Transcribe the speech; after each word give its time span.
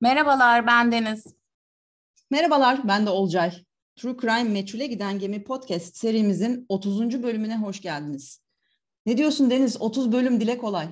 Merhabalar, 0.00 0.66
ben 0.66 0.92
Deniz. 0.92 1.26
Merhabalar, 2.30 2.88
ben 2.88 3.06
de 3.06 3.10
Olcay. 3.10 3.52
True 3.96 4.16
Crime 4.20 4.44
Meçhule 4.44 4.86
Giden 4.86 5.18
Gemi 5.18 5.44
Podcast 5.44 5.96
serimizin 5.96 6.66
30. 6.68 7.22
bölümüne 7.22 7.56
hoş 7.56 7.80
geldiniz. 7.80 8.42
Ne 9.06 9.16
diyorsun 9.16 9.50
Deniz? 9.50 9.80
30 9.80 10.12
bölüm 10.12 10.40
dile 10.40 10.58
kolay. 10.58 10.88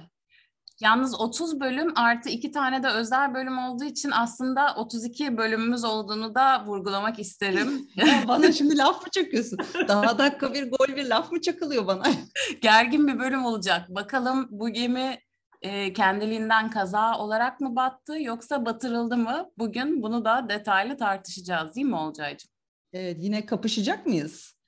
Yalnız 0.80 1.20
30 1.20 1.60
bölüm 1.60 1.92
artı 1.96 2.28
iki 2.28 2.50
tane 2.50 2.82
de 2.82 2.88
özel 2.88 3.34
bölüm 3.34 3.58
olduğu 3.58 3.84
için 3.84 4.10
aslında 4.10 4.74
32 4.76 5.36
bölümümüz 5.36 5.84
olduğunu 5.84 6.34
da 6.34 6.66
vurgulamak 6.66 7.18
isterim. 7.18 7.88
bana 8.28 8.52
şimdi 8.52 8.78
laf 8.78 9.02
mı 9.02 9.10
çakıyorsun? 9.10 9.58
Daha 9.88 10.18
dakika 10.18 10.54
bir 10.54 10.70
gol 10.70 10.96
bir 10.96 11.06
laf 11.06 11.32
mı 11.32 11.40
çakılıyor 11.40 11.86
bana? 11.86 12.04
Gergin 12.60 13.06
bir 13.06 13.18
bölüm 13.18 13.44
olacak. 13.44 13.88
Bakalım 13.88 14.48
bu 14.50 14.68
gemi 14.68 15.18
e, 15.62 15.92
kendiliğinden 15.92 16.70
kaza 16.70 17.18
olarak 17.18 17.60
mı 17.60 17.76
battı 17.76 18.22
yoksa 18.22 18.64
batırıldı 18.64 19.16
mı? 19.16 19.50
Bugün 19.58 20.02
bunu 20.02 20.24
da 20.24 20.48
detaylı 20.48 20.96
tartışacağız 20.96 21.74
değil 21.74 21.86
mi 21.86 21.96
Olcaycığım? 21.96 22.50
Evet 22.92 23.16
yine 23.20 23.46
kapışacak 23.46 24.06
mıyız? 24.06 24.58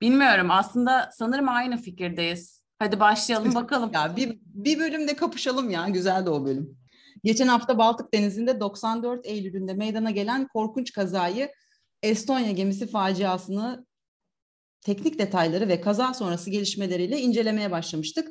Bilmiyorum 0.00 0.50
aslında 0.50 1.10
sanırım 1.12 1.48
aynı 1.48 1.76
fikirdeyiz. 1.76 2.64
Hadi 2.78 3.00
başlayalım 3.00 3.54
bakalım. 3.54 3.90
ya 3.94 4.16
bir, 4.16 4.38
bir 4.44 4.78
bölümde 4.78 5.16
kapışalım 5.16 5.70
ya 5.70 5.88
güzeldi 5.88 6.30
o 6.30 6.44
bölüm. 6.44 6.78
Geçen 7.24 7.48
hafta 7.48 7.78
Baltık 7.78 8.14
Denizi'nde 8.14 8.60
94 8.60 9.26
Eylül'ünde 9.26 9.74
meydana 9.74 10.10
gelen 10.10 10.48
korkunç 10.48 10.92
kazayı 10.92 11.52
Estonya 12.02 12.50
gemisi 12.50 12.86
faciasını 12.86 13.86
teknik 14.80 15.18
detayları 15.18 15.68
ve 15.68 15.80
kaza 15.80 16.14
sonrası 16.14 16.50
gelişmeleriyle 16.50 17.20
incelemeye 17.20 17.70
başlamıştık. 17.70 18.28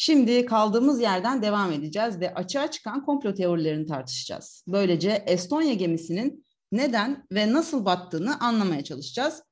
Şimdi 0.00 0.46
kaldığımız 0.46 1.00
yerden 1.00 1.42
devam 1.42 1.72
edeceğiz 1.72 2.20
ve 2.20 2.34
açığa 2.34 2.70
çıkan 2.70 3.04
komplo 3.04 3.34
teorilerini 3.34 3.86
tartışacağız. 3.86 4.64
Böylece 4.68 5.24
Estonya 5.26 5.74
gemisinin 5.74 6.44
neden 6.72 7.26
ve 7.32 7.52
nasıl 7.52 7.84
battığını 7.84 8.40
anlamaya 8.40 8.84
çalışacağız. 8.84 9.42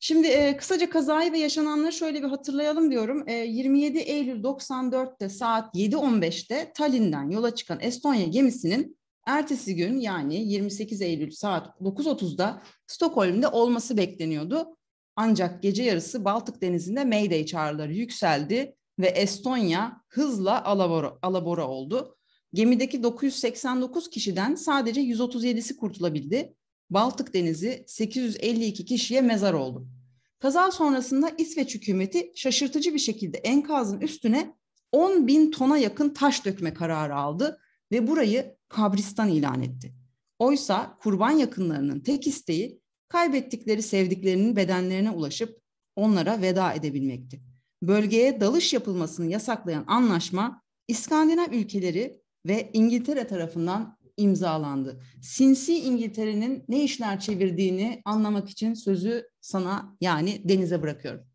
Şimdi 0.00 0.26
e, 0.26 0.56
kısaca 0.56 0.90
kazayı 0.90 1.32
ve 1.32 1.38
yaşananları 1.38 1.92
şöyle 1.92 2.22
bir 2.22 2.28
hatırlayalım 2.28 2.90
diyorum. 2.90 3.28
E, 3.28 3.32
27 3.32 3.98
Eylül 3.98 4.42
94'te 4.44 5.28
saat 5.28 5.74
7.15'te 5.74 6.72
Tallinn'den 6.72 7.30
yola 7.30 7.54
çıkan 7.54 7.78
Estonya 7.80 8.26
gemisinin 8.26 8.98
ertesi 9.26 9.76
gün 9.76 10.00
yani 10.00 10.34
28 10.34 11.02
Eylül 11.02 11.30
saat 11.30 11.80
9.30'da 11.80 12.62
Stockholm'de 12.86 13.48
olması 13.48 13.96
bekleniyordu. 13.96 14.76
Ancak 15.16 15.62
gece 15.62 15.82
yarısı 15.82 16.24
Baltık 16.24 16.62
Denizi'nde 16.62 17.04
Mayday 17.04 17.46
çağrıları 17.46 17.92
yükseldi 17.92 18.74
ve 18.98 19.06
Estonya 19.06 20.02
hızla 20.08 20.64
alabora, 20.64 21.18
alabora 21.22 21.68
oldu. 21.68 22.16
Gemideki 22.52 23.02
989 23.02 24.10
kişiden 24.10 24.54
sadece 24.54 25.00
137'si 25.00 25.76
kurtulabildi. 25.76 26.54
Baltık 26.90 27.34
Denizi 27.34 27.84
852 27.86 28.84
kişiye 28.84 29.20
mezar 29.20 29.52
oldu. 29.52 29.88
Kaza 30.38 30.70
sonrasında 30.70 31.30
İsveç 31.38 31.74
hükümeti 31.74 32.32
şaşırtıcı 32.34 32.94
bir 32.94 32.98
şekilde 32.98 33.38
enkazın 33.38 34.00
üstüne 34.00 34.54
10 34.92 35.26
bin 35.26 35.50
tona 35.50 35.78
yakın 35.78 36.10
taş 36.10 36.44
dökme 36.44 36.74
kararı 36.74 37.16
aldı 37.16 37.60
ve 37.92 38.06
burayı 38.06 38.56
kabristan 38.68 39.28
ilan 39.28 39.62
etti. 39.62 39.94
Oysa 40.38 40.96
kurban 41.00 41.30
yakınlarının 41.30 42.00
tek 42.00 42.26
isteği 42.26 42.80
kaybettikleri 43.08 43.82
sevdiklerinin 43.82 44.56
bedenlerine 44.56 45.10
ulaşıp 45.10 45.60
onlara 45.96 46.42
veda 46.42 46.72
edebilmekti 46.72 47.47
bölgeye 47.82 48.40
dalış 48.40 48.72
yapılmasını 48.72 49.30
yasaklayan 49.30 49.84
anlaşma 49.86 50.62
İskandinav 50.88 51.52
ülkeleri 51.52 52.20
ve 52.46 52.70
İngiltere 52.72 53.26
tarafından 53.26 53.98
imzalandı. 54.16 55.00
Sinsi 55.22 55.78
İngiltere'nin 55.78 56.64
ne 56.68 56.84
işler 56.84 57.20
çevirdiğini 57.20 58.02
anlamak 58.04 58.50
için 58.50 58.74
sözü 58.74 59.28
sana 59.40 59.96
yani 60.00 60.48
Deniz'e 60.48 60.82
bırakıyorum. 60.82 61.27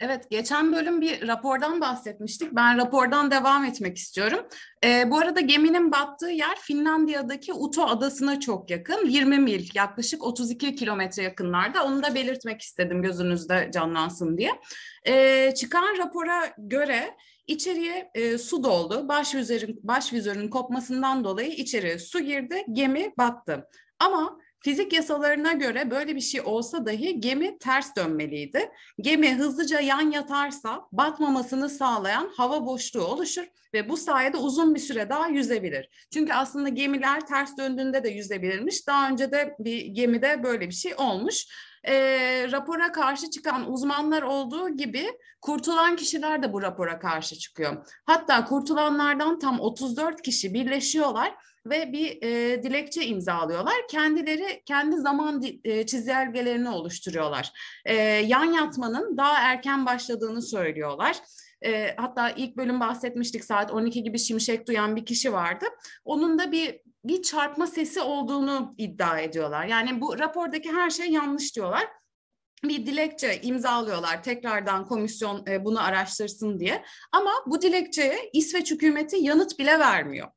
Evet, 0.00 0.30
geçen 0.30 0.72
bölüm 0.72 1.00
bir 1.00 1.28
rapordan 1.28 1.80
bahsetmiştik. 1.80 2.52
Ben 2.52 2.78
rapordan 2.78 3.30
devam 3.30 3.64
etmek 3.64 3.96
istiyorum. 3.96 4.46
E, 4.84 5.10
bu 5.10 5.18
arada 5.18 5.40
geminin 5.40 5.92
battığı 5.92 6.30
yer 6.30 6.56
Finlandiya'daki 6.60 7.52
Uto 7.52 7.86
adasına 7.86 8.40
çok 8.40 8.70
yakın. 8.70 9.06
20 9.06 9.38
mil, 9.38 9.68
yaklaşık 9.74 10.24
32 10.24 10.74
kilometre 10.74 11.22
yakınlarda. 11.22 11.84
Onu 11.84 12.02
da 12.02 12.14
belirtmek 12.14 12.62
istedim 12.62 13.02
gözünüzde 13.02 13.70
canlansın 13.74 14.38
diye. 14.38 14.50
E, 15.06 15.54
çıkan 15.54 15.98
rapora 15.98 16.54
göre 16.58 17.16
içeriye 17.46 18.10
e, 18.14 18.38
su 18.38 18.64
doldu. 18.64 19.08
Baş 19.08 19.34
vizörün, 19.34 19.80
baş 19.82 20.12
vizörün 20.12 20.48
kopmasından 20.48 21.24
dolayı 21.24 21.50
içeriye 21.50 21.98
su 21.98 22.20
girdi, 22.20 22.64
gemi 22.72 23.12
battı. 23.18 23.68
Ama 23.98 24.38
Fizik 24.60 24.92
yasalarına 24.92 25.52
göre 25.52 25.90
böyle 25.90 26.16
bir 26.16 26.20
şey 26.20 26.40
olsa 26.40 26.86
dahi 26.86 27.20
gemi 27.20 27.58
ters 27.58 27.96
dönmeliydi. 27.96 28.70
Gemi 29.00 29.34
hızlıca 29.34 29.80
yan 29.80 30.10
yatarsa 30.10 30.88
batmamasını 30.92 31.68
sağlayan 31.68 32.30
hava 32.36 32.66
boşluğu 32.66 33.04
oluşur 33.04 33.44
ve 33.74 33.88
bu 33.88 33.96
sayede 33.96 34.36
uzun 34.36 34.74
bir 34.74 34.80
süre 34.80 35.08
daha 35.08 35.28
yüzebilir. 35.28 35.88
Çünkü 36.12 36.32
aslında 36.32 36.68
gemiler 36.68 37.26
ters 37.26 37.56
döndüğünde 37.56 38.04
de 38.04 38.08
yüzebilirmiş. 38.08 38.86
Daha 38.86 39.10
önce 39.10 39.30
de 39.30 39.56
bir 39.58 39.86
gemide 39.86 40.42
böyle 40.42 40.68
bir 40.68 40.74
şey 40.74 40.94
olmuş. 40.94 41.46
E, 41.84 41.94
rapora 42.52 42.92
karşı 42.92 43.30
çıkan 43.30 43.72
uzmanlar 43.72 44.22
olduğu 44.22 44.68
gibi 44.68 45.06
kurtulan 45.40 45.96
kişiler 45.96 46.42
de 46.42 46.52
bu 46.52 46.62
rapora 46.62 46.98
karşı 46.98 47.38
çıkıyor. 47.38 47.86
Hatta 48.04 48.44
kurtulanlardan 48.44 49.38
tam 49.38 49.60
34 49.60 50.22
kişi 50.22 50.54
birleşiyorlar 50.54 51.34
ve 51.66 51.92
bir 51.92 52.22
e, 52.22 52.62
dilekçe 52.62 53.06
imzalıyorlar. 53.06 53.74
Kendileri 53.90 54.62
kendi 54.66 54.96
zaman 54.96 55.42
e, 55.64 55.86
çizelgelerini 55.86 56.68
oluşturuyorlar. 56.68 57.52
E, 57.84 57.94
yan 58.04 58.44
yatmanın 58.44 59.16
daha 59.16 59.38
erken 59.38 59.86
başladığını 59.86 60.42
söylüyorlar. 60.42 61.16
E, 61.64 61.96
hatta 61.96 62.30
ilk 62.30 62.56
bölüm 62.56 62.80
bahsetmiştik 62.80 63.44
saat 63.44 63.70
12 63.70 64.02
gibi 64.02 64.18
şimşek 64.18 64.68
duyan 64.68 64.96
bir 64.96 65.06
kişi 65.06 65.32
vardı. 65.32 65.66
Onun 66.04 66.38
da 66.38 66.52
bir 66.52 66.80
bir 67.08 67.22
çarpma 67.22 67.66
sesi 67.66 68.00
olduğunu 68.00 68.74
iddia 68.78 69.18
ediyorlar. 69.18 69.66
Yani 69.66 70.00
bu 70.00 70.18
rapordaki 70.18 70.72
her 70.72 70.90
şey 70.90 71.06
yanlış 71.10 71.56
diyorlar 71.56 71.88
bir 72.64 72.86
dilekçe 72.86 73.40
imzalıyorlar 73.42 74.22
tekrardan 74.22 74.86
komisyon 74.86 75.46
e, 75.46 75.64
bunu 75.64 75.82
araştırsın 75.84 76.60
diye. 76.60 76.84
Ama 77.12 77.30
bu 77.46 77.62
dilekçeye 77.62 78.30
İsveç 78.32 78.70
hükümeti 78.70 79.16
yanıt 79.16 79.58
bile 79.58 79.78
vermiyor. 79.78 80.28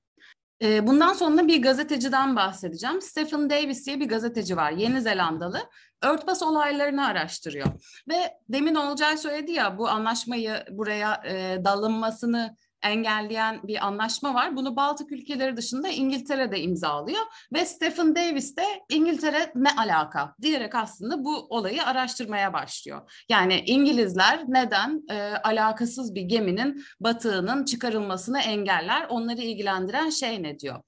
Ee, 0.64 0.88
bundan 0.88 1.14
sonra 1.14 1.48
bir 1.48 1.62
gazeteciden 1.62 2.36
bahsedeceğim. 2.36 3.02
Stephen 3.02 3.50
Davis 3.50 3.86
diye 3.86 4.00
bir 4.00 4.10
gazeteci 4.10 4.58
var, 4.58 4.72
Yeni 4.72 5.02
Zelandalı. 5.02 5.60
Örtbas 6.04 6.44
olaylarını 6.44 7.08
araştırıyor. 7.08 7.68
Ve 8.10 8.34
demin 8.50 8.76
Olcay 8.76 9.18
söyledi 9.18 9.52
ya 9.52 9.78
bu 9.78 9.90
anlaşmayı 9.90 10.66
buraya 10.72 11.24
e, 11.26 11.66
dalınmasını 11.66 12.58
engelleyen 12.84 13.60
bir 13.64 13.86
anlaşma 13.86 14.34
var. 14.34 14.56
Bunu 14.56 14.76
Baltık 14.76 15.12
ülkeleri 15.12 15.58
dışında 15.58 15.88
İngiltere 15.88 16.52
de 16.52 16.62
imzalıyor 16.62 17.22
ve 17.54 17.66
Stephen 17.66 18.16
Davis 18.16 18.58
de 18.58 18.66
İngiltere 18.90 19.52
ne 19.56 19.70
alaka 19.78 20.36
diyerek 20.42 20.76
aslında 20.76 21.24
bu 21.24 21.48
olayı 21.50 21.84
araştırmaya 21.84 22.54
başlıyor. 22.54 23.24
Yani 23.30 23.64
İngilizler 23.66 24.44
neden 24.48 25.04
e, 25.10 25.20
alakasız 25.44 26.16
bir 26.16 26.22
geminin 26.22 26.84
batığının 27.00 27.66
çıkarılmasını 27.66 28.40
engeller? 28.40 29.06
Onları 29.10 29.42
ilgilendiren 29.42 30.10
şey 30.10 30.44
ne 30.44 30.60
diyor? 30.60 30.82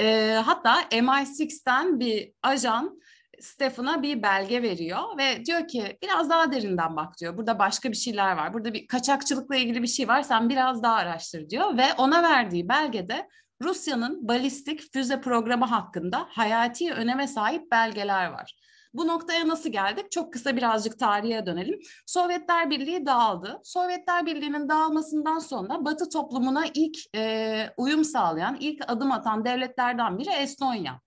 E, 0.00 0.32
hatta 0.44 0.82
MI6'ten 0.82 2.00
bir 2.00 2.32
ajan 2.42 3.00
Stephen'a 3.40 4.02
bir 4.02 4.22
belge 4.22 4.62
veriyor 4.62 5.18
ve 5.18 5.44
diyor 5.44 5.68
ki 5.68 5.98
biraz 6.02 6.30
daha 6.30 6.52
derinden 6.52 6.96
bak 6.96 7.18
diyor. 7.20 7.36
Burada 7.36 7.58
başka 7.58 7.90
bir 7.90 7.96
şeyler 7.96 8.36
var. 8.36 8.54
Burada 8.54 8.74
bir 8.74 8.86
kaçakçılıkla 8.86 9.56
ilgili 9.56 9.82
bir 9.82 9.86
şey 9.86 10.08
var. 10.08 10.22
Sen 10.22 10.48
biraz 10.48 10.82
daha 10.82 10.94
araştır 10.94 11.50
diyor 11.50 11.76
ve 11.76 11.84
ona 11.98 12.22
verdiği 12.22 12.68
belgede 12.68 13.28
Rusya'nın 13.62 14.28
balistik 14.28 14.92
füze 14.92 15.20
programı 15.20 15.64
hakkında 15.64 16.26
hayati 16.30 16.92
öneme 16.92 17.28
sahip 17.28 17.70
belgeler 17.70 18.26
var. 18.26 18.56
Bu 18.94 19.06
noktaya 19.06 19.48
nasıl 19.48 19.70
geldik? 19.70 20.10
Çok 20.10 20.32
kısa 20.32 20.56
birazcık 20.56 20.98
tarihe 20.98 21.46
dönelim. 21.46 21.80
Sovyetler 22.06 22.70
Birliği 22.70 23.06
dağıldı. 23.06 23.60
Sovyetler 23.64 24.26
Birliği'nin 24.26 24.68
dağılmasından 24.68 25.38
sonra 25.38 25.84
Batı 25.84 26.08
toplumuna 26.08 26.64
ilk 26.74 26.96
e, 27.16 27.70
uyum 27.76 28.04
sağlayan, 28.04 28.56
ilk 28.60 28.82
adım 28.90 29.12
atan 29.12 29.44
devletlerden 29.44 30.18
biri 30.18 30.30
Estonya. 30.30 31.00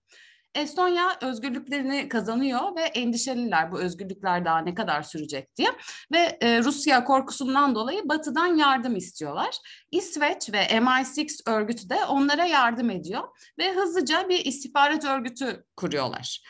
Estonya 0.54 1.18
özgürlüklerini 1.22 2.08
kazanıyor 2.08 2.76
ve 2.76 2.80
endişeliler 2.80 3.72
bu 3.72 3.80
özgürlükler 3.80 4.44
daha 4.44 4.58
ne 4.58 4.74
kadar 4.74 5.02
sürecek 5.02 5.56
diye. 5.56 5.68
Ve 6.12 6.38
e, 6.40 6.58
Rusya 6.62 7.04
korkusundan 7.04 7.74
dolayı 7.74 8.08
Batı'dan 8.08 8.56
yardım 8.56 8.96
istiyorlar. 8.96 9.56
İsveç 9.90 10.52
ve 10.52 10.62
MI6 10.64 11.50
örgütü 11.50 11.88
de 11.88 12.04
onlara 12.04 12.44
yardım 12.44 12.90
ediyor 12.90 13.22
ve 13.58 13.74
hızlıca 13.74 14.28
bir 14.28 14.44
istihbarat 14.44 15.04
örgütü 15.04 15.64
kuruyorlar. 15.76 16.42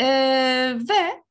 E, 0.00 0.06
ve 0.88 1.22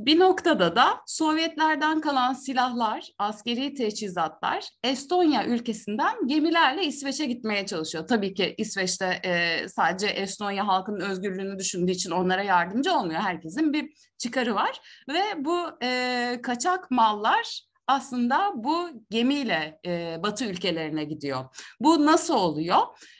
Bir 0.00 0.18
noktada 0.18 0.76
da 0.76 1.00
Sovyetlerden 1.06 2.00
kalan 2.00 2.32
silahlar, 2.32 3.08
askeri 3.18 3.74
teçhizatlar 3.74 4.68
Estonya 4.84 5.46
ülkesinden 5.46 6.26
gemilerle 6.26 6.84
İsveç'e 6.84 7.26
gitmeye 7.26 7.66
çalışıyor. 7.66 8.06
Tabii 8.06 8.34
ki 8.34 8.54
İsveç'te 8.58 9.20
e, 9.24 9.68
sadece 9.68 10.06
Estonya 10.06 10.66
halkının 10.68 11.00
özgürlüğünü 11.00 11.58
düşündüğü 11.58 11.92
için 11.92 12.10
onlara 12.10 12.42
yardımcı 12.42 12.92
olmuyor. 12.92 13.20
Herkesin 13.20 13.72
bir 13.72 13.90
çıkarı 14.18 14.54
var 14.54 14.80
ve 15.08 15.22
bu 15.44 15.58
e, 15.82 16.40
kaçak 16.42 16.90
mallar 16.90 17.69
aslında 17.90 18.52
bu 18.54 18.88
gemiyle 19.10 19.80
e, 19.86 20.16
Batı 20.22 20.44
ülkelerine 20.44 21.04
gidiyor. 21.04 21.44
Bu 21.80 22.06
nasıl 22.06 22.34
oluyor? 22.34 22.78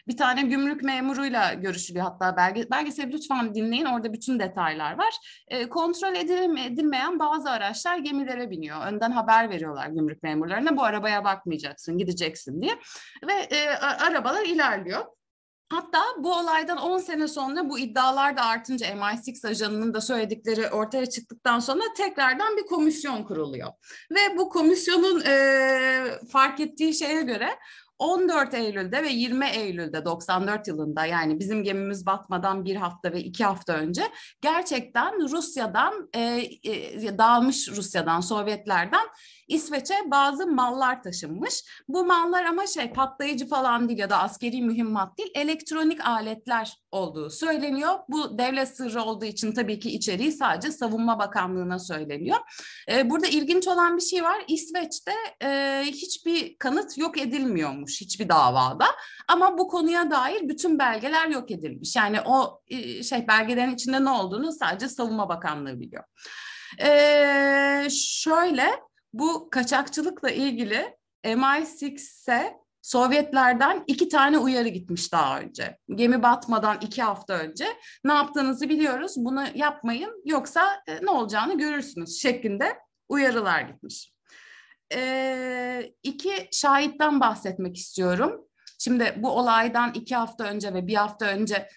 Bir 0.09 0.17
tane 0.17 0.43
gümrük 0.43 0.83
memuruyla 0.83 1.55
görüşülüyor 1.55 2.05
hatta 2.05 2.37
belge, 2.37 2.71
belgeseli 2.71 3.13
lütfen 3.13 3.55
dinleyin 3.55 3.85
orada 3.85 4.13
bütün 4.13 4.39
detaylar 4.39 4.99
var. 4.99 5.15
E, 5.49 5.69
kontrol 5.69 6.15
edilmeyen 6.15 7.19
bazı 7.19 7.51
araçlar 7.51 7.99
gemilere 7.99 8.51
biniyor. 8.51 8.87
Önden 8.87 9.11
haber 9.11 9.51
veriyorlar 9.51 9.89
gümrük 9.89 10.23
memurlarına 10.23 10.77
bu 10.77 10.83
arabaya 10.85 11.25
bakmayacaksın 11.25 11.99
gideceksin 11.99 12.63
diye 12.63 12.73
ve 13.27 13.33
e, 13.33 13.69
arabalar 13.79 14.45
ilerliyor. 14.45 15.05
Hatta 15.71 16.03
bu 16.19 16.35
olaydan 16.35 16.79
10 16.79 16.99
sene 16.99 17.29
sonra 17.29 17.69
bu 17.69 17.79
iddialar 17.79 18.37
da 18.37 18.43
artınca 18.45 18.87
MI6 18.87 19.49
ajanının 19.49 19.95
da 19.95 20.01
söyledikleri 20.01 20.71
ortaya 20.71 21.07
çıktıktan 21.07 21.61
sonra 21.61 21.83
tekrardan 21.97 22.57
bir 22.57 22.67
komisyon 22.67 23.25
kuruluyor. 23.25 23.69
Ve 24.11 24.39
bu 24.39 24.49
komisyonun 24.49 25.23
e, 25.27 26.05
fark 26.33 26.61
ettiği 26.61 26.95
şeye 26.95 27.23
göre 27.23 27.49
14 27.99 28.55
Eylül'de 28.55 29.03
ve 29.03 29.09
20 29.09 29.47
Eylül'de 29.47 30.05
94 30.05 30.69
yılında 30.69 31.07
yani 31.07 31.39
bizim 31.39 31.65
gemimiz 31.65 32.07
batmadan 32.07 32.65
bir 32.65 32.77
hafta 32.77 33.13
ve 33.13 33.21
iki 33.21 33.45
hafta 33.45 33.73
önce 33.73 34.03
gerçekten 34.41 35.29
Rusya'dan 35.31 36.09
e, 36.15 36.21
e, 36.65 37.19
dağılmış 37.19 37.69
Rusya'dan 37.69 38.21
Sovyetlerden 38.21 39.07
İsveç'e 39.51 39.95
bazı 40.07 40.47
mallar 40.47 41.03
taşınmış. 41.03 41.65
Bu 41.89 42.05
mallar 42.05 42.45
ama 42.45 42.67
şey 42.67 42.93
patlayıcı 42.93 43.49
falan 43.49 43.89
değil 43.89 43.99
ya 43.99 44.11
da 44.11 44.19
askeri 44.19 44.63
mühimmat 44.63 45.19
değil, 45.19 45.31
elektronik 45.35 46.07
aletler 46.07 46.77
olduğu 46.93 47.31
söyleniyor. 47.31 47.99
Bu 48.09 48.39
devlet 48.39 48.77
sırrı 48.77 49.03
olduğu 49.03 49.25
için 49.25 49.53
tabii 49.53 49.79
ki 49.79 49.91
içeriği 49.91 50.33
sadece 50.33 50.73
Savunma 50.73 51.19
Bakanlığı'na 51.19 51.79
söyleniyor. 51.79 52.39
Ee, 52.91 53.11
burada 53.11 53.27
ilginç 53.27 53.69
olan 53.69 53.97
bir 53.97 54.03
şey 54.03 54.25
var. 54.25 54.45
İsveç'te 54.49 55.13
e, 55.43 55.83
hiçbir 55.87 56.57
kanıt 56.59 56.99
yok 56.99 57.21
edilmiyormuş 57.21 58.01
hiçbir 58.01 58.29
davada. 58.29 58.87
Ama 59.29 59.59
bu 59.59 59.69
konuya 59.69 60.11
dair 60.11 60.49
bütün 60.49 60.79
belgeler 60.79 61.29
yok 61.29 61.51
edilmiş. 61.51 61.97
Yani 61.97 62.21
o 62.21 62.61
e, 62.69 63.03
şey 63.03 63.29
belgelerin 63.29 63.75
içinde 63.75 64.05
ne 64.05 64.11
olduğunu 64.11 64.53
sadece 64.53 64.89
Savunma 64.89 65.29
Bakanlığı 65.29 65.81
biliyor. 65.81 66.05
Ee, 66.81 67.89
şöyle 67.91 68.71
bu 69.13 69.51
kaçakçılıkla 69.51 70.31
ilgili 70.31 70.97
MI6'e 71.25 72.61
Sovyetlerden 72.83 73.85
iki 73.87 74.09
tane 74.09 74.39
uyarı 74.39 74.69
gitmiş 74.69 75.13
daha 75.13 75.41
önce. 75.41 75.79
Gemi 75.95 76.23
batmadan 76.23 76.79
iki 76.81 77.03
hafta 77.03 77.35
önce. 77.35 77.67
Ne 78.05 78.13
yaptığınızı 78.13 78.69
biliyoruz. 78.69 79.15
Bunu 79.17 79.45
yapmayın 79.55 80.23
yoksa 80.25 80.83
e, 80.87 81.05
ne 81.05 81.11
olacağını 81.11 81.59
görürsünüz 81.59 82.23
şeklinde 82.23 82.79
uyarılar 83.09 83.61
gitmiş. 83.61 84.13
E, 84.95 85.93
iki 86.03 86.49
şahitten 86.53 87.21
bahsetmek 87.21 87.77
istiyorum. 87.77 88.45
Şimdi 88.79 89.15
bu 89.17 89.31
olaydan 89.31 89.93
iki 89.95 90.17
hafta 90.17 90.45
önce 90.45 90.75
ve 90.75 90.87
bir 90.87 90.95
hafta 90.95 91.27
önce 91.27 91.69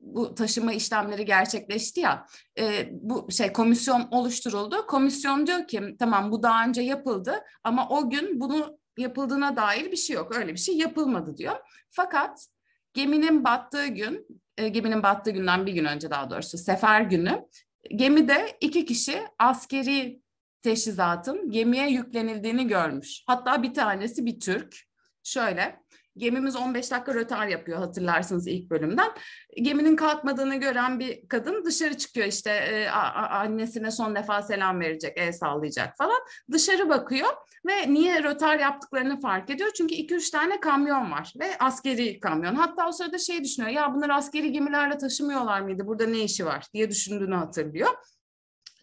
bu 0.00 0.34
taşıma 0.34 0.72
işlemleri 0.72 1.24
gerçekleşti 1.24 2.00
ya 2.00 2.26
e, 2.58 2.88
bu 2.92 3.26
şey 3.30 3.52
komisyon 3.52 4.08
oluşturuldu. 4.10 4.86
Komisyon 4.86 5.46
diyor 5.46 5.66
ki 5.66 5.96
tamam 5.98 6.32
bu 6.32 6.42
daha 6.42 6.66
önce 6.66 6.82
yapıldı 6.82 7.44
ama 7.64 7.88
o 7.88 8.10
gün 8.10 8.40
bunu 8.40 8.78
yapıldığına 8.98 9.56
dair 9.56 9.92
bir 9.92 9.96
şey 9.96 10.16
yok. 10.16 10.36
Öyle 10.36 10.52
bir 10.52 10.58
şey 10.58 10.76
yapılmadı 10.76 11.36
diyor. 11.36 11.56
Fakat 11.90 12.46
geminin 12.94 13.44
battığı 13.44 13.86
gün, 13.86 14.26
e, 14.58 14.68
geminin 14.68 15.02
battığı 15.02 15.30
günden 15.30 15.66
bir 15.66 15.72
gün 15.72 15.84
önce 15.84 16.10
daha 16.10 16.30
doğrusu 16.30 16.58
sefer 16.58 17.00
günü 17.00 17.48
gemide 17.96 18.56
iki 18.60 18.84
kişi 18.84 19.22
askeri 19.38 20.22
teşhizatın 20.62 21.50
gemiye 21.50 21.90
yüklenildiğini 21.90 22.66
görmüş. 22.68 23.22
Hatta 23.26 23.62
bir 23.62 23.74
tanesi 23.74 24.26
bir 24.26 24.40
Türk. 24.40 24.76
Şöyle 25.22 25.81
Gemimiz 26.16 26.56
15 26.56 26.90
dakika 26.90 27.14
rötar 27.14 27.46
yapıyor 27.46 27.78
hatırlarsınız 27.78 28.46
ilk 28.46 28.70
bölümden. 28.70 29.10
Geminin 29.56 29.96
kalkmadığını 29.96 30.56
gören 30.56 31.00
bir 31.00 31.28
kadın 31.28 31.64
dışarı 31.64 31.96
çıkıyor 31.96 32.26
işte 32.26 32.50
e, 32.50 32.88
annesine 32.88 33.90
son 33.90 34.14
defa 34.14 34.42
selam 34.42 34.80
verecek, 34.80 35.12
el 35.16 35.32
sallayacak 35.32 35.96
falan. 35.96 36.18
Dışarı 36.52 36.88
bakıyor 36.88 37.28
ve 37.66 37.92
niye 37.92 38.22
rötar 38.22 38.58
yaptıklarını 38.58 39.20
fark 39.20 39.50
ediyor. 39.50 39.70
Çünkü 39.76 39.94
2-3 39.94 40.30
tane 40.30 40.60
kamyon 40.60 41.10
var 41.10 41.32
ve 41.40 41.58
askeri 41.58 42.20
kamyon. 42.20 42.54
Hatta 42.54 42.88
o 42.88 42.92
sırada 42.92 43.18
şey 43.18 43.44
düşünüyor 43.44 43.72
ya 43.72 43.94
bunlar 43.94 44.10
askeri 44.10 44.52
gemilerle 44.52 44.98
taşımıyorlar 44.98 45.60
mıydı 45.60 45.86
burada 45.86 46.06
ne 46.06 46.18
işi 46.18 46.46
var 46.46 46.66
diye 46.74 46.90
düşündüğünü 46.90 47.34
hatırlıyor. 47.34 47.90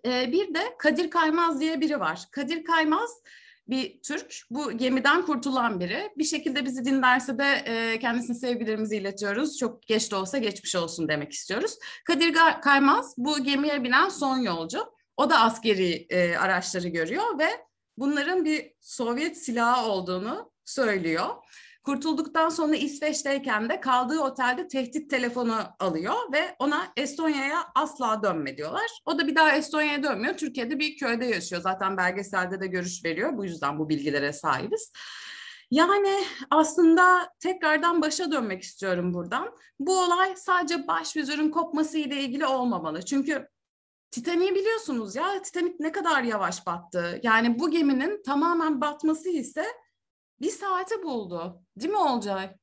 Ee, 0.06 0.32
bir 0.32 0.54
de 0.54 0.60
Kadir 0.78 1.10
Kaymaz 1.10 1.60
diye 1.60 1.82
biri 1.82 2.00
var. 2.00 2.22
Kadir 2.32 2.64
Kaymaz 2.64 3.22
bir 3.70 4.02
Türk. 4.02 4.36
Bu 4.50 4.78
gemiden 4.78 5.26
kurtulan 5.26 5.80
biri. 5.80 6.10
Bir 6.18 6.24
şekilde 6.24 6.66
bizi 6.66 6.86
dinlerse 6.86 7.38
de 7.38 7.64
e, 7.66 8.00
kendisine 8.00 8.36
sevgilerimizi 8.36 8.98
iletiyoruz. 8.98 9.58
Çok 9.58 9.84
geç 9.84 10.12
de 10.12 10.16
olsa 10.16 10.38
geçmiş 10.38 10.76
olsun 10.76 11.08
demek 11.08 11.32
istiyoruz. 11.32 11.78
Kadir 12.06 12.34
Kaymaz 12.62 13.16
bu 13.18 13.44
gemiye 13.44 13.84
binen 13.84 14.10
son 14.10 14.38
yolcu. 14.38 14.80
O 15.18 15.30
da 15.30 15.40
askeri 15.40 16.08
e, 16.10 16.38
araçları 16.38 16.88
görüyor 16.88 17.40
ve 17.40 17.48
bunların 17.98 18.46
bir 18.46 18.74
Sovyet 18.82 19.44
silahı 19.44 19.90
olduğunu 19.90 20.52
söylüyor. 20.66 21.28
Kurtulduktan 21.84 22.50
sonra 22.50 22.76
İsveç'teyken 22.76 23.70
de 23.70 23.80
kaldığı 23.80 24.20
otelde 24.20 24.68
tehdit 24.68 25.10
telefonu 25.10 25.56
alıyor 25.80 26.16
ve 26.34 26.56
ona 26.60 26.88
Estonya'ya 26.98 27.66
asla 27.76 28.24
dönme 28.24 28.58
diyorlar. 28.58 28.90
O 29.06 29.20
da 29.20 29.28
bir 29.28 29.36
daha 29.36 29.56
Estonya'ya 29.56 30.04
dönmüyor. 30.04 30.38
Türkiye'de 30.38 30.80
bir 30.80 30.98
köyde 30.98 31.26
yaşıyor. 31.26 31.62
Zaten 31.62 31.98
belgeselde 31.98 32.62
de 32.62 32.68
görüş 32.68 33.06
veriyor. 33.06 33.38
Bu 33.38 33.46
yüzden 33.46 33.80
bu 33.80 33.90
bilgilere 33.90 34.34
sahibiz. 34.34 34.92
Yani 35.72 36.24
aslında 36.52 37.34
tekrardan 37.40 38.02
başa 38.02 38.32
dönmek 38.32 38.64
istiyorum 38.64 39.14
buradan. 39.14 39.56
Bu 39.80 40.00
olay 40.00 40.36
sadece 40.36 40.88
baş 40.88 41.16
vizörün 41.16 41.50
kopması 41.50 41.98
ile 41.98 42.22
ilgili 42.22 42.46
olmamalı. 42.46 43.06
Çünkü 43.06 43.48
Titanic'i 44.12 44.56
biliyorsunuz 44.56 45.16
ya 45.16 45.42
Titanic 45.42 45.76
ne 45.80 45.92
kadar 45.92 46.24
yavaş 46.24 46.68
battı. 46.68 47.20
Yani 47.24 47.60
bu 47.60 47.72
geminin 47.72 48.24
tamamen 48.24 48.82
batması 48.82 49.30
ise 49.30 49.66
bir 50.42 50.50
saati 50.50 51.04
buldu. 51.04 51.62
Değil 51.78 51.92
mi 51.92 51.98
Olcay? 51.98 52.56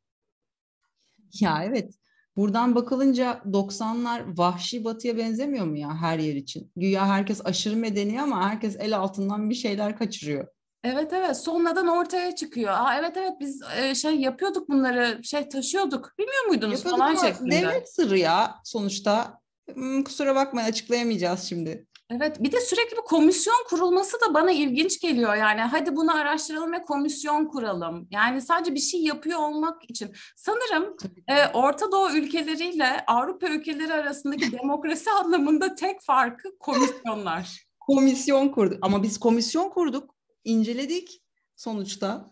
Ya 1.41 1.65
evet. 1.65 1.95
Buradan 2.37 2.75
bakılınca 2.75 3.43
90'lar 3.47 4.39
vahşi 4.39 4.85
batıya 4.85 5.17
benzemiyor 5.17 5.67
mu 5.67 5.79
ya 5.79 5.97
her 6.01 6.19
yer 6.19 6.35
için? 6.35 6.73
Güya 6.77 7.07
herkes 7.07 7.47
aşırı 7.47 7.77
medeni 7.77 8.23
ama 8.23 8.51
herkes 8.51 8.77
el 8.79 8.97
altından 8.97 9.51
bir 9.51 9.55
şeyler 9.55 9.99
kaçırıyor. 9.99 10.49
Evet 10.85 11.13
evet 11.13 11.37
sonradan 11.37 11.89
ortaya 11.89 12.35
çıkıyor. 12.35 12.73
Aa, 12.73 12.99
evet 12.99 13.17
evet 13.17 13.33
biz 13.41 13.63
e, 13.79 13.95
şey 13.95 14.15
yapıyorduk 14.15 14.69
bunları 14.69 15.21
şey 15.25 15.49
taşıyorduk. 15.49 16.13
Bilmiyor 16.19 16.45
muydunuz 16.47 16.79
yapıyorduk 16.79 17.01
falan 17.01 17.15
şeklinde. 17.15 17.63
Devlet 17.63 17.95
sırrı 17.95 18.19
ya 18.19 18.55
sonuçta. 18.65 19.41
Hmm, 19.75 20.05
kusura 20.05 20.35
bakmayın 20.35 20.69
açıklayamayacağız 20.69 21.43
şimdi. 21.43 21.87
Evet 22.11 22.43
bir 22.43 22.53
de 22.53 22.61
sürekli 22.61 22.97
bir 22.97 23.03
komisyon 23.03 23.65
kurulması 23.69 24.17
da 24.21 24.35
bana 24.35 24.51
ilginç 24.51 25.01
geliyor 25.01 25.35
yani 25.35 25.61
hadi 25.61 25.97
bunu 25.97 26.17
araştıralım 26.17 26.73
ve 26.73 26.83
komisyon 26.83 27.47
kuralım. 27.47 28.09
Yani 28.11 28.43
sadece 28.43 28.75
bir 28.75 28.81
şey 28.81 29.03
yapıyor 29.03 29.39
olmak 29.39 29.91
için. 29.91 30.13
Sanırım 30.37 30.97
e, 31.29 31.47
Orta 31.47 31.93
Doğu 31.93 32.17
ülkeleriyle 32.17 33.05
Avrupa 33.07 33.49
ülkeleri 33.49 33.93
arasındaki 33.93 34.53
demokrasi 34.63 35.11
anlamında 35.11 35.75
tek 35.75 36.03
farkı 36.03 36.59
komisyonlar. 36.59 37.67
komisyon 37.81 38.49
kurduk 38.49 38.79
ama 38.83 39.03
biz 39.03 39.19
komisyon 39.19 39.71
kurduk, 39.71 40.15
inceledik 40.45 41.23
sonuçta. 41.57 42.31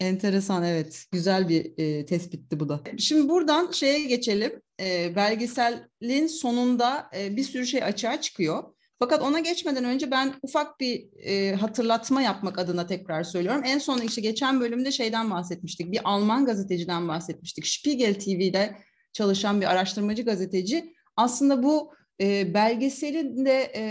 Enteresan 0.00 0.64
evet. 0.64 1.04
Güzel 1.12 1.48
bir 1.48 1.72
e, 1.78 2.06
tespitti 2.06 2.60
bu 2.60 2.68
da. 2.68 2.80
Şimdi 2.98 3.28
buradan 3.28 3.70
şeye 3.70 4.04
geçelim. 4.04 4.62
E, 4.80 5.16
belgeselin 5.16 6.26
sonunda 6.26 7.10
e, 7.16 7.36
bir 7.36 7.44
sürü 7.44 7.66
şey 7.66 7.84
açığa 7.84 8.20
çıkıyor. 8.20 8.73
Fakat 8.98 9.22
ona 9.22 9.40
geçmeden 9.40 9.84
önce 9.84 10.10
ben 10.10 10.34
ufak 10.42 10.80
bir 10.80 11.04
e, 11.24 11.54
hatırlatma 11.54 12.22
yapmak 12.22 12.58
adına 12.58 12.86
tekrar 12.86 13.24
söylüyorum. 13.24 13.62
En 13.64 13.78
son 13.78 14.00
işte 14.00 14.20
geçen 14.20 14.60
bölümde 14.60 14.92
şeyden 14.92 15.30
bahsetmiştik. 15.30 15.92
Bir 15.92 16.00
Alman 16.04 16.46
gazeteciden 16.46 17.08
bahsetmiştik. 17.08 17.66
Spiegel 17.66 18.14
TV'de 18.14 18.76
çalışan 19.12 19.60
bir 19.60 19.66
araştırmacı 19.66 20.22
gazeteci. 20.22 20.94
Aslında 21.16 21.62
bu 21.62 21.92
e, 22.20 22.54
belgeselin 22.54 23.46
de 23.46 23.72
e, 23.76 23.84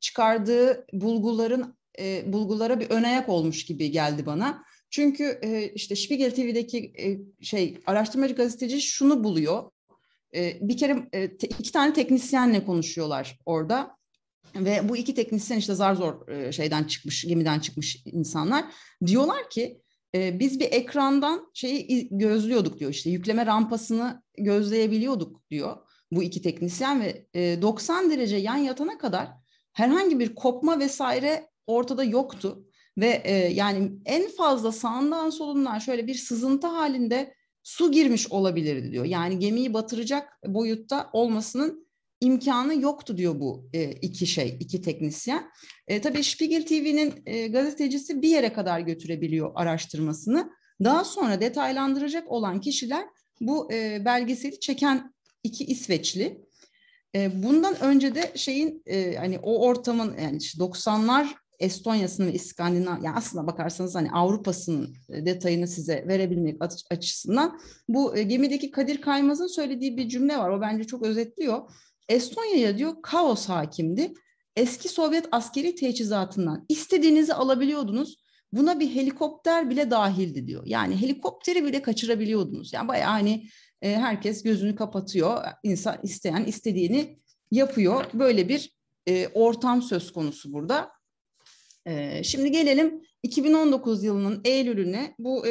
çıkardığı 0.00 0.86
bulguların 0.92 1.76
e, 1.98 2.32
bulgulara 2.32 2.80
bir 2.80 2.90
önayak 2.90 3.28
olmuş 3.28 3.64
gibi 3.64 3.90
geldi 3.90 4.26
bana. 4.26 4.64
Çünkü 4.90 5.38
e, 5.42 5.68
işte 5.68 5.96
Spiegel 5.96 6.34
TV'deki 6.34 6.92
e, 6.98 7.18
şey 7.44 7.78
araştırmacı 7.86 8.34
gazeteci 8.34 8.80
şunu 8.80 9.24
buluyor. 9.24 9.70
E, 10.34 10.68
bir 10.68 10.76
kere 10.76 11.08
e, 11.12 11.36
te, 11.36 11.46
iki 11.46 11.72
tane 11.72 11.92
teknisyenle 11.92 12.64
konuşuyorlar 12.64 13.38
orada 13.46 13.97
Ve 14.54 14.88
bu 14.88 14.96
iki 14.96 15.14
teknisyen 15.14 15.58
işte 15.58 15.74
zar 15.74 15.94
zor 15.94 16.28
e, 16.28 16.52
şeyden 16.52 16.84
çıkmış, 16.84 17.24
gemiden 17.24 17.60
çıkmış 17.60 18.02
insanlar. 18.04 18.64
Diyorlar 19.06 19.50
ki 19.50 19.80
e, 20.14 20.40
biz 20.40 20.60
bir 20.60 20.72
ekrandan 20.72 21.50
şeyi 21.54 22.08
gözlüyorduk 22.10 22.78
diyor 22.78 22.90
işte 22.90 23.10
yükleme 23.10 23.46
rampasını 23.46 24.22
gözleyebiliyorduk 24.38 25.50
diyor 25.50 25.76
bu 26.12 26.22
iki 26.22 26.42
teknisyen 26.42 27.00
ve 27.00 27.26
90 27.62 28.10
derece 28.10 28.36
yan 28.36 28.56
yatana 28.56 28.98
kadar 28.98 29.28
herhangi 29.72 30.18
bir 30.18 30.34
kopma 30.34 30.78
vesaire 30.78 31.50
ortada 31.66 32.04
yoktu. 32.04 32.64
Ve 32.98 33.22
e, 33.24 33.34
yani 33.34 33.92
en 34.04 34.28
fazla 34.28 34.72
sağından 34.72 35.30
solundan 35.30 35.78
şöyle 35.78 36.06
bir 36.06 36.14
sızıntı 36.14 36.66
halinde 36.66 37.34
su 37.62 37.92
girmiş 37.92 38.32
olabilirdi 38.32 38.92
diyor. 38.92 39.04
Yani 39.04 39.38
gemiyi 39.38 39.74
batıracak 39.74 40.38
boyutta 40.46 41.10
olmasının 41.12 41.87
imkanı 42.20 42.80
yoktu 42.80 43.16
diyor 43.16 43.40
bu 43.40 43.68
e, 43.72 43.92
iki 43.92 44.26
şey, 44.26 44.56
iki 44.60 44.82
teknisyen. 44.82 45.50
E, 45.88 46.00
tabii 46.00 46.24
Spiegel 46.24 46.66
TV'nin 46.66 47.22
e, 47.26 47.48
gazetecisi 47.48 48.22
bir 48.22 48.28
yere 48.28 48.52
kadar 48.52 48.80
götürebiliyor 48.80 49.52
araştırmasını. 49.54 50.50
Daha 50.84 51.04
sonra 51.04 51.40
detaylandıracak 51.40 52.32
olan 52.32 52.60
kişiler 52.60 53.04
bu 53.40 53.72
e, 53.72 54.04
belgeseli 54.04 54.60
çeken 54.60 55.14
iki 55.44 55.64
İsveçli. 55.64 56.40
E, 57.14 57.42
bundan 57.42 57.80
önce 57.80 58.14
de 58.14 58.32
şeyin 58.34 58.82
e, 58.86 59.16
hani 59.16 59.38
o 59.38 59.66
ortamın 59.66 60.16
yani 60.18 60.38
90'lar 60.38 61.26
Estonya'sının 61.58 62.26
ve 62.26 62.32
İskandinav, 62.32 63.02
yani 63.02 63.16
aslında 63.16 63.46
bakarsanız 63.46 63.94
hani 63.94 64.10
Avrupa'sının 64.10 64.94
e, 65.08 65.26
detayını 65.26 65.68
size 65.68 66.04
verebilmek 66.08 66.62
açısından 66.90 67.60
bu 67.88 68.16
e, 68.16 68.22
gemideki 68.22 68.70
Kadir 68.70 69.00
Kaymaz'ın 69.00 69.46
söylediği 69.46 69.96
bir 69.96 70.08
cümle 70.08 70.38
var. 70.38 70.50
O 70.50 70.60
bence 70.60 70.84
çok 70.84 71.02
özetliyor. 71.02 71.70
Estonya'ya 72.08 72.78
diyor 72.78 72.94
kaos 73.02 73.48
hakimdi. 73.48 74.14
Eski 74.56 74.88
Sovyet 74.88 75.28
askeri 75.32 75.74
teçhizatından 75.74 76.66
istediğinizi 76.68 77.34
alabiliyordunuz. 77.34 78.16
Buna 78.52 78.80
bir 78.80 78.94
helikopter 78.94 79.70
bile 79.70 79.90
dahildi 79.90 80.46
diyor. 80.46 80.62
Yani 80.66 81.00
helikopteri 81.00 81.64
bile 81.64 81.82
kaçırabiliyordunuz. 81.82 82.72
Yani 82.72 82.88
bayağı 82.88 83.10
hani 83.10 83.48
e, 83.82 83.96
herkes 83.96 84.42
gözünü 84.42 84.76
kapatıyor. 84.76 85.44
İnsan 85.62 85.98
isteyen 86.02 86.44
istediğini 86.44 87.18
yapıyor. 87.50 88.04
Böyle 88.14 88.48
bir 88.48 88.72
e, 89.08 89.28
ortam 89.28 89.82
söz 89.82 90.12
konusu 90.12 90.52
burada. 90.52 90.90
E, 91.86 92.24
şimdi 92.24 92.50
gelelim 92.50 93.02
2019 93.22 94.04
yılının 94.04 94.40
Eylül'üne 94.44 95.14
bu 95.18 95.44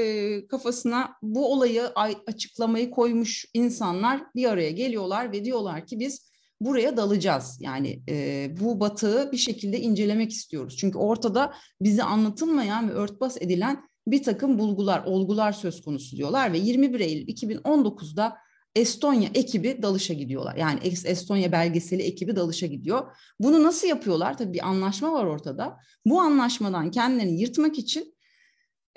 kafasına 0.50 1.14
bu 1.22 1.54
olayı 1.54 1.84
açıklamayı 2.28 2.92
koymuş 2.92 3.46
insanlar 3.54 4.24
bir 4.36 4.46
araya 4.46 4.72
geliyorlar 4.72 5.32
ve 5.32 5.46
diyorlar 5.46 5.86
ki 5.86 6.00
biz 6.00 6.28
buraya 6.62 6.98
dalacağız. 6.98 7.58
Yani 7.60 8.02
e, 8.10 8.50
bu 8.60 8.80
batığı 8.80 9.32
bir 9.32 9.38
şekilde 9.38 9.80
incelemek 9.80 10.32
istiyoruz. 10.32 10.78
Çünkü 10.78 10.98
ortada 10.98 11.54
bize 11.82 12.04
anlatılmayan 12.04 12.90
ve 12.90 12.94
örtbas 12.94 13.42
edilen 13.42 13.84
bir 14.08 14.24
takım 14.24 14.60
bulgular, 14.60 15.04
olgular 15.06 15.52
söz 15.52 15.82
konusu 15.82 16.18
diyorlar 16.18 16.54
ve 16.54 16.58
21 16.58 17.00
Eylül 17.00 17.28
2019'da 17.28 18.38
Estonya 18.76 19.30
ekibi 19.34 19.82
dalışa 19.82 20.14
gidiyorlar. 20.14 20.56
Yani 20.56 20.80
Estonya 20.84 21.52
belgeseli 21.52 22.02
ekibi 22.02 22.36
dalışa 22.36 22.66
gidiyor. 22.66 23.16
Bunu 23.40 23.64
nasıl 23.64 23.88
yapıyorlar? 23.88 24.38
Tabii 24.38 24.54
bir 24.54 24.68
anlaşma 24.68 25.14
var 25.14 25.26
ortada. 25.26 25.78
Bu 26.06 26.22
anlaşmadan 26.22 26.92
kendilerini 26.92 27.42
yırtmak 27.42 27.78
için 27.78 28.16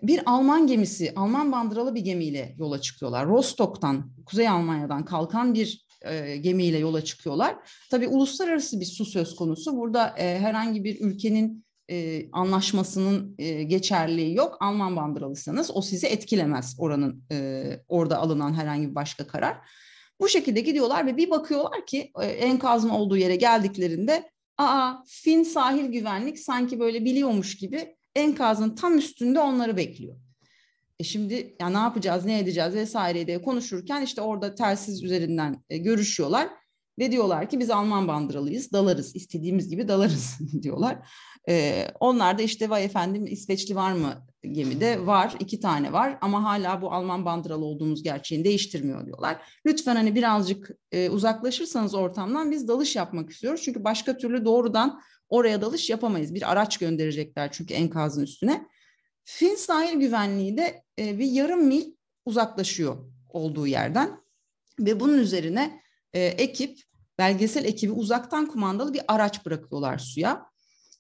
bir 0.03 0.23
Alman 0.27 0.67
gemisi, 0.67 1.13
Alman 1.17 1.53
bandıralı 1.53 1.95
bir 1.95 2.01
gemiyle 2.01 2.55
yola 2.59 2.81
çıkıyorlar. 2.81 3.27
Rostock'tan, 3.27 4.13
Kuzey 4.27 4.49
Almanya'dan 4.49 5.05
kalkan 5.05 5.55
bir 5.55 5.87
e, 6.03 6.37
gemiyle 6.37 6.79
yola 6.79 7.05
çıkıyorlar. 7.05 7.57
Tabii 7.91 8.09
uluslararası 8.09 8.81
bir 8.81 8.85
su 8.85 9.05
söz 9.05 9.37
konusu. 9.37 9.77
Burada 9.77 10.15
e, 10.19 10.39
herhangi 10.39 10.85
bir 10.85 11.01
ülkenin 11.01 11.65
e, 11.91 12.31
anlaşmasının 12.33 13.37
geçerliği 13.69 14.35
yok. 14.35 14.57
Alman 14.61 14.97
bandıralıysanız 14.97 15.71
o 15.75 15.83
sizi 15.83 16.07
etkilemez 16.07 16.77
oranın 16.79 17.25
orada 17.89 18.19
alınan 18.19 18.55
herhangi 18.55 18.91
bir 18.91 18.95
başka 18.95 19.27
karar. 19.27 19.57
Bu 20.21 20.29
şekilde 20.29 20.61
gidiyorlar 20.61 21.07
ve 21.07 21.17
bir 21.17 21.31
bakıyorlar 21.31 21.87
ki 21.87 22.13
enkazın 22.19 22.89
olduğu 22.89 23.17
yere 23.17 23.37
geldiklerinde 23.37 24.31
aa 24.59 24.95
Fin 25.07 25.43
sahil 25.43 25.87
güvenlik 25.93 26.39
sanki 26.39 26.81
böyle 26.81 27.05
biliyormuş 27.05 27.57
gibi 27.57 27.97
enkazın 28.15 28.75
tam 28.75 28.99
üstünde 28.99 29.41
onları 29.41 29.77
bekliyor. 29.77 30.17
E 31.01 31.05
şimdi 31.05 31.57
ya 31.61 31.69
ne 31.69 31.79
yapacağız, 31.79 32.25
ne 32.25 32.39
edeceğiz 32.39 32.75
vesaire 32.75 33.27
diye 33.27 33.43
konuşurken 33.43 34.03
işte 34.03 34.21
orada 34.21 34.55
telsiz 34.55 35.03
üzerinden 35.03 35.65
e, 35.71 35.79
görüşüyorlar 35.79 36.49
ve 36.99 37.13
diyorlar 37.13 37.49
ki 37.51 37.61
biz 37.61 37.71
Alman 37.71 38.09
bandıralıyız, 38.09 38.73
dalarız, 38.73 39.17
istediğimiz 39.17 39.69
gibi 39.69 39.89
dalarız 39.89 40.39
diyorlar. 40.63 40.99
E, 41.49 41.87
onlar 42.01 42.39
da 42.39 42.43
işte 42.43 42.71
vay 42.71 42.85
efendim 42.85 43.27
İsveçli 43.27 43.77
var 43.77 43.93
mı 43.93 44.27
gemide? 44.43 45.07
Var, 45.07 45.35
iki 45.41 45.61
tane 45.61 45.93
var 45.93 46.19
ama 46.21 46.45
hala 46.45 46.83
bu 46.83 46.93
Alman 46.93 47.25
bandıralı 47.25 47.65
olduğumuz 47.65 48.03
gerçeğini 48.03 48.45
değiştirmiyor 48.45 49.07
diyorlar. 49.07 49.37
Lütfen 49.67 49.97
hani 49.97 50.15
birazcık 50.15 50.71
e, 50.93 51.11
uzaklaşırsanız 51.11 51.95
ortamdan 51.95 52.51
biz 52.51 52.69
dalış 52.69 52.97
yapmak 52.97 53.31
istiyoruz. 53.31 53.63
Çünkü 53.63 53.85
başka 53.85 54.17
türlü 54.17 54.45
doğrudan 54.45 55.01
oraya 55.29 55.63
dalış 55.63 55.91
yapamayız. 55.91 56.35
Bir 56.35 56.53
araç 56.53 56.79
gönderecekler 56.79 57.53
çünkü 57.53 57.75
enkazın 57.75 58.23
üstüne. 58.23 58.67
Fin 59.33 59.55
sahil 59.55 60.01
güvenliği 60.01 60.57
de 60.57 60.83
e, 60.99 61.19
bir 61.19 61.27
yarım 61.27 61.67
mil 61.67 61.93
uzaklaşıyor 62.25 62.97
olduğu 63.29 63.67
yerden 63.67 64.21
ve 64.81 65.01
bunun 65.01 65.19
üzerine 65.19 65.81
e, 66.13 66.25
ekip 66.25 66.79
belgesel 67.19 67.65
ekibi 67.65 67.93
uzaktan 67.93 68.47
kumandalı 68.47 68.95
bir 68.95 69.03
araç 69.09 69.47
bırakıyorlar 69.47 69.99
suya. 69.99 70.47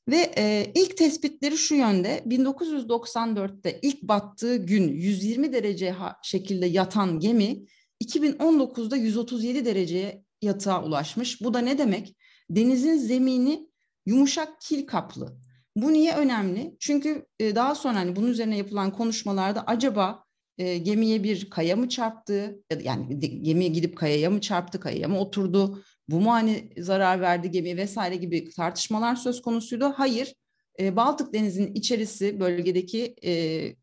Ve 0.08 0.32
e, 0.36 0.72
ilk 0.74 0.96
tespitleri 0.96 1.58
şu 1.58 1.74
yönde 1.74 2.22
1994'te 2.26 3.78
ilk 3.82 4.02
battığı 4.02 4.56
gün 4.56 4.88
120 4.88 5.52
derece 5.52 5.94
şekilde 6.22 6.66
yatan 6.66 7.18
gemi 7.18 7.64
2019'da 8.04 8.96
137 8.96 9.64
dereceye 9.64 10.24
yatağa 10.42 10.84
ulaşmış. 10.84 11.42
Bu 11.42 11.54
da 11.54 11.58
ne 11.58 11.78
demek? 11.78 12.16
Denizin 12.50 12.96
zemini 12.96 13.68
yumuşak 14.06 14.60
kil 14.60 14.86
kaplı. 14.86 15.36
Bu 15.82 15.92
niye 15.92 16.14
önemli? 16.16 16.76
Çünkü 16.80 17.26
e, 17.40 17.54
daha 17.54 17.74
sonra 17.74 17.94
hani 17.94 18.16
bunun 18.16 18.28
üzerine 18.28 18.56
yapılan 18.56 18.92
konuşmalarda 18.92 19.64
acaba 19.66 20.24
e, 20.58 20.78
gemiye 20.78 21.24
bir 21.24 21.50
kaya 21.50 21.76
mı 21.76 21.88
çarptı? 21.88 22.62
Yani 22.82 23.18
gemiye 23.42 23.68
gidip 23.68 23.96
kayaya 23.96 24.30
mı 24.30 24.40
çarptı, 24.40 24.80
kayaya 24.80 25.08
mı 25.08 25.20
oturdu? 25.20 25.82
Bu 26.08 26.20
mu 26.20 26.32
hani 26.32 26.72
zarar 26.78 27.20
verdi 27.20 27.50
gemi 27.50 27.76
vesaire 27.76 28.16
gibi 28.16 28.50
tartışmalar 28.50 29.16
söz 29.16 29.42
konusuydu. 29.42 29.92
Hayır, 29.96 30.34
e, 30.80 30.96
Baltık 30.96 31.34
Denizi'nin 31.34 31.74
içerisi 31.74 32.40
bölgedeki 32.40 33.14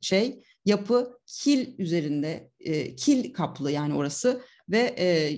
şey 0.01 0.43
yapı 0.65 1.19
kil 1.25 1.79
üzerinde, 1.79 2.51
kil 2.97 3.33
kaplı 3.33 3.71
yani 3.71 3.93
orası 3.93 4.41
ve 4.69 4.95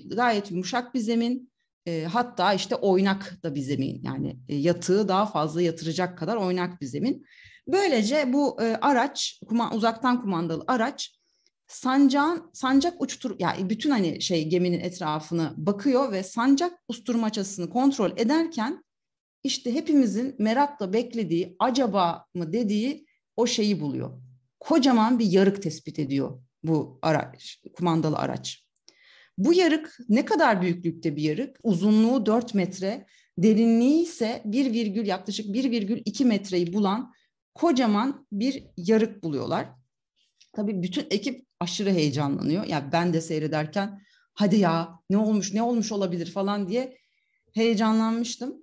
gayet 0.07 0.51
yumuşak 0.51 0.93
bir 0.93 0.99
zemin. 0.99 1.48
E, 1.89 2.05
hatta 2.05 2.53
işte 2.53 2.75
oynak 2.75 3.43
da 3.43 3.55
bir 3.55 3.61
zemin 3.61 4.01
yani 4.03 4.39
e, 4.49 4.55
yatığı 4.55 5.07
daha 5.07 5.25
fazla 5.25 5.61
yatıracak 5.61 6.17
kadar 6.17 6.35
oynak 6.35 6.81
bir 6.81 6.85
zemin. 6.85 7.25
Böylece 7.67 8.33
bu 8.33 8.61
e, 8.61 8.75
araç, 8.81 9.41
kuma, 9.47 9.71
uzaktan 9.73 10.21
kumandalı 10.21 10.63
araç 10.67 11.19
sancağın 11.67 12.49
sancak 12.53 13.01
uçtur 13.01 13.35
yani 13.39 13.69
bütün 13.69 13.89
hani 13.89 14.21
şey 14.21 14.49
geminin 14.49 14.79
etrafını 14.79 15.53
bakıyor 15.57 16.11
ve 16.11 16.23
sancak 16.23 16.79
usturmaçasını 16.87 17.69
kontrol 17.69 18.11
ederken 18.17 18.83
işte 19.43 19.73
hepimizin 19.73 20.35
merakla 20.39 20.93
beklediği 20.93 21.55
acaba 21.59 22.25
mı 22.33 22.53
dediği 22.53 23.05
o 23.37 23.47
şeyi 23.47 23.81
buluyor. 23.81 24.21
Kocaman 24.59 25.19
bir 25.19 25.25
yarık 25.25 25.63
tespit 25.63 25.99
ediyor 25.99 26.41
bu 26.63 26.99
araç, 27.01 27.61
kumandalı 27.77 28.17
araç. 28.17 28.68
Bu 29.39 29.53
yarık 29.53 29.97
ne 30.09 30.25
kadar 30.25 30.61
büyüklükte 30.61 31.15
bir 31.15 31.21
yarık? 31.21 31.57
Uzunluğu 31.63 32.25
4 32.25 32.53
metre, 32.53 33.05
derinliği 33.37 34.03
ise 34.03 34.41
1 34.45 34.73
virgül 34.73 35.05
yaklaşık 35.05 35.45
1,2 35.45 36.25
metreyi 36.25 36.73
bulan 36.73 37.13
kocaman 37.55 38.27
bir 38.31 38.63
yarık 38.77 39.23
buluyorlar. 39.23 39.69
Tabii 40.53 40.83
bütün 40.83 41.07
ekip 41.11 41.45
aşırı 41.59 41.91
heyecanlanıyor. 41.91 42.63
Ya 42.63 42.69
yani 42.69 42.91
ben 42.91 43.13
de 43.13 43.21
seyrederken 43.21 44.01
hadi 44.33 44.57
ya 44.57 44.99
ne 45.09 45.17
olmuş 45.17 45.53
ne 45.53 45.61
olmuş 45.61 45.91
olabilir 45.91 46.31
falan 46.31 46.69
diye 46.69 46.97
heyecanlanmıştım. 47.53 48.61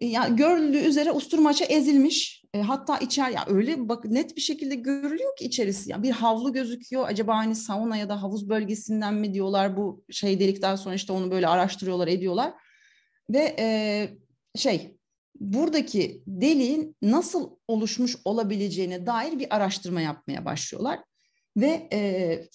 Ya 0.00 0.28
görüldüğü 0.28 0.78
üzere 0.78 1.12
usturmaça 1.12 1.64
ezilmiş. 1.64 2.37
E, 2.54 2.62
hatta 2.62 2.98
içer 2.98 3.30
ya 3.30 3.44
öyle 3.48 3.88
bak 3.88 4.04
net 4.04 4.36
bir 4.36 4.40
şekilde 4.40 4.74
görülüyor 4.74 5.36
ki 5.36 5.44
içerisi. 5.44 5.90
Ya 5.90 6.02
bir 6.02 6.10
havlu 6.10 6.52
gözüküyor. 6.52 7.08
Acaba 7.08 7.36
hani 7.36 7.54
sauna 7.54 7.96
ya 7.96 8.08
da 8.08 8.22
havuz 8.22 8.48
bölgesinden 8.48 9.14
mi 9.14 9.34
diyorlar 9.34 9.76
bu 9.76 10.04
şey 10.10 10.40
delikten 10.40 10.76
sonra 10.76 10.94
işte 10.94 11.12
onu 11.12 11.30
böyle 11.30 11.48
araştırıyorlar, 11.48 12.08
ediyorlar. 12.08 12.54
Ve 13.30 13.56
e, 13.58 14.08
şey 14.56 14.98
buradaki 15.40 16.22
deliğin 16.26 16.96
nasıl 17.02 17.50
oluşmuş 17.68 18.16
olabileceğine 18.24 19.06
dair 19.06 19.38
bir 19.38 19.56
araştırma 19.56 20.00
yapmaya 20.00 20.44
başlıyorlar. 20.44 21.00
Ve 21.56 21.88
e, 21.92 22.48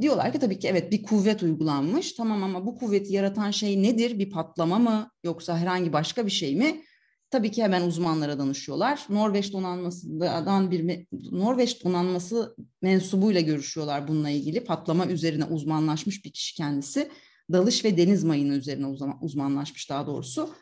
diyorlar 0.00 0.32
ki 0.32 0.38
tabii 0.38 0.58
ki 0.58 0.68
evet 0.68 0.92
bir 0.92 1.02
kuvvet 1.02 1.42
uygulanmış. 1.42 2.12
Tamam 2.12 2.42
ama 2.42 2.66
bu 2.66 2.78
kuvveti 2.78 3.12
yaratan 3.12 3.50
şey 3.50 3.82
nedir? 3.82 4.18
Bir 4.18 4.30
patlama 4.30 4.78
mı 4.78 5.10
yoksa 5.24 5.58
herhangi 5.58 5.92
başka 5.92 6.26
bir 6.26 6.30
şey 6.30 6.56
mi? 6.56 6.82
Tabii 7.30 7.50
ki 7.50 7.62
hemen 7.62 7.82
uzmanlara 7.82 8.38
danışıyorlar. 8.38 9.06
Norveç 9.08 9.52
donanmasından 9.52 10.70
bir 10.70 11.06
Norveç 11.12 11.84
donanması 11.84 12.56
mensubuyla 12.82 13.40
görüşüyorlar 13.40 14.08
bununla 14.08 14.30
ilgili. 14.30 14.64
Patlama 14.64 15.06
üzerine 15.06 15.44
uzmanlaşmış 15.44 16.24
bir 16.24 16.32
kişi 16.32 16.54
kendisi. 16.56 17.10
Dalış 17.52 17.84
ve 17.84 17.96
deniz 17.96 18.24
mayını 18.24 18.54
üzerine 18.54 18.86
uzmanlaşmış 19.20 19.90
daha 19.90 20.06
doğrusu. 20.06 20.54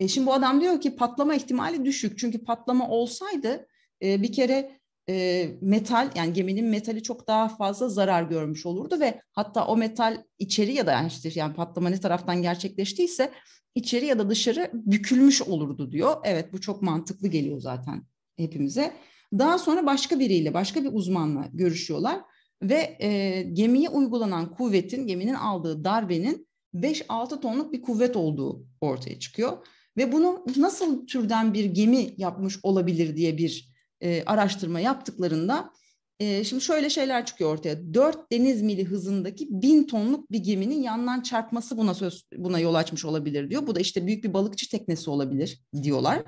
E 0.00 0.08
şimdi 0.08 0.26
bu 0.26 0.32
adam 0.32 0.60
diyor 0.60 0.80
ki 0.80 0.96
patlama 0.96 1.34
ihtimali 1.34 1.84
düşük. 1.84 2.18
Çünkü 2.18 2.44
patlama 2.44 2.88
olsaydı 2.88 3.66
e, 4.02 4.22
bir 4.22 4.32
kere 4.32 4.79
e, 5.08 5.46
metal 5.60 6.10
yani 6.14 6.32
geminin 6.32 6.66
metali 6.66 7.02
çok 7.02 7.28
daha 7.28 7.48
fazla 7.48 7.88
zarar 7.88 8.22
görmüş 8.22 8.66
olurdu 8.66 9.00
ve 9.00 9.20
hatta 9.32 9.66
o 9.66 9.76
metal 9.76 10.22
içeri 10.38 10.72
ya 10.72 10.86
da 10.86 11.02
işte 11.06 11.30
yani 11.34 11.54
patlama 11.54 11.88
ne 11.88 12.00
taraftan 12.00 12.42
gerçekleştiyse 12.42 13.30
içeri 13.74 14.06
ya 14.06 14.18
da 14.18 14.30
dışarı 14.30 14.70
bükülmüş 14.74 15.42
olurdu 15.42 15.92
diyor. 15.92 16.16
Evet 16.24 16.52
bu 16.52 16.60
çok 16.60 16.82
mantıklı 16.82 17.28
geliyor 17.28 17.60
zaten 17.60 18.02
hepimize. 18.36 18.92
Daha 19.38 19.58
sonra 19.58 19.86
başka 19.86 20.18
biriyle, 20.18 20.54
başka 20.54 20.84
bir 20.84 20.90
uzmanla 20.92 21.48
görüşüyorlar 21.52 22.20
ve 22.62 22.96
e, 23.00 23.42
gemiye 23.42 23.88
uygulanan 23.88 24.54
kuvvetin, 24.54 25.06
geminin 25.06 25.34
aldığı 25.34 25.84
darbenin 25.84 26.48
5-6 26.74 27.40
tonluk 27.40 27.72
bir 27.72 27.82
kuvvet 27.82 28.16
olduğu 28.16 28.66
ortaya 28.80 29.18
çıkıyor. 29.18 29.66
Ve 29.96 30.12
bunu 30.12 30.44
nasıl 30.56 31.06
türden 31.06 31.54
bir 31.54 31.64
gemi 31.64 32.14
yapmış 32.16 32.58
olabilir 32.62 33.16
diye 33.16 33.38
bir 33.38 33.69
e, 34.00 34.22
araştırma 34.24 34.80
yaptıklarında 34.80 35.72
e, 36.20 36.44
şimdi 36.44 36.62
şöyle 36.62 36.90
şeyler 36.90 37.26
çıkıyor 37.26 37.52
ortaya. 37.52 37.94
4 37.94 38.32
deniz 38.32 38.62
mili 38.62 38.84
hızındaki 38.84 39.46
1000 39.50 39.86
tonluk 39.86 40.32
bir 40.32 40.38
geminin 40.38 40.82
yandan 40.82 41.20
çarpması 41.20 41.76
buna 41.78 41.94
söz 41.94 42.24
buna 42.36 42.58
yol 42.58 42.74
açmış 42.74 43.04
olabilir 43.04 43.50
diyor. 43.50 43.66
Bu 43.66 43.74
da 43.74 43.80
işte 43.80 44.06
büyük 44.06 44.24
bir 44.24 44.34
balıkçı 44.34 44.70
teknesi 44.70 45.10
olabilir 45.10 45.60
diyorlar. 45.82 46.22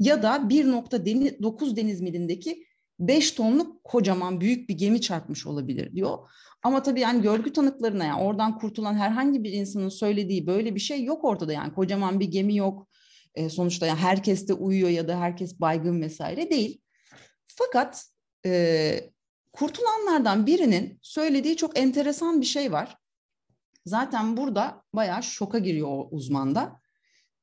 Ya 0.00 0.22
da 0.22 0.36
1.9 0.36 1.76
deniz 1.76 2.00
milindeki 2.00 2.66
5 3.00 3.32
tonluk 3.32 3.84
kocaman 3.84 4.40
büyük 4.40 4.68
bir 4.68 4.74
gemi 4.74 5.00
çarpmış 5.00 5.46
olabilir 5.46 5.92
diyor. 5.94 6.18
Ama 6.62 6.82
tabii 6.82 7.00
yani 7.00 7.22
görgü 7.22 7.52
tanıklarına 7.52 8.04
yani 8.04 8.22
oradan 8.22 8.58
kurtulan 8.58 8.94
herhangi 8.94 9.44
bir 9.44 9.52
insanın 9.52 9.88
söylediği 9.88 10.46
böyle 10.46 10.74
bir 10.74 10.80
şey 10.80 11.04
yok 11.04 11.24
ortada 11.24 11.52
yani 11.52 11.74
kocaman 11.74 12.20
bir 12.20 12.26
gemi 12.26 12.56
yok. 12.56 12.88
E, 13.34 13.48
sonuçta 13.48 13.86
yani 13.86 13.98
herkes 13.98 14.48
de 14.48 14.52
uyuyor 14.52 14.88
ya 14.88 15.08
da 15.08 15.20
herkes 15.20 15.60
baygın 15.60 16.02
vesaire 16.02 16.50
değil. 16.50 16.80
Fakat 17.56 18.06
e, 18.46 19.10
kurtulanlardan 19.52 20.46
birinin 20.46 20.98
söylediği 21.02 21.56
çok 21.56 21.78
enteresan 21.78 22.40
bir 22.40 22.46
şey 22.46 22.72
var. 22.72 22.98
Zaten 23.86 24.36
burada 24.36 24.82
bayağı 24.92 25.22
şoka 25.22 25.58
giriyor 25.58 25.88
o 25.88 26.08
uzmanda. 26.10 26.80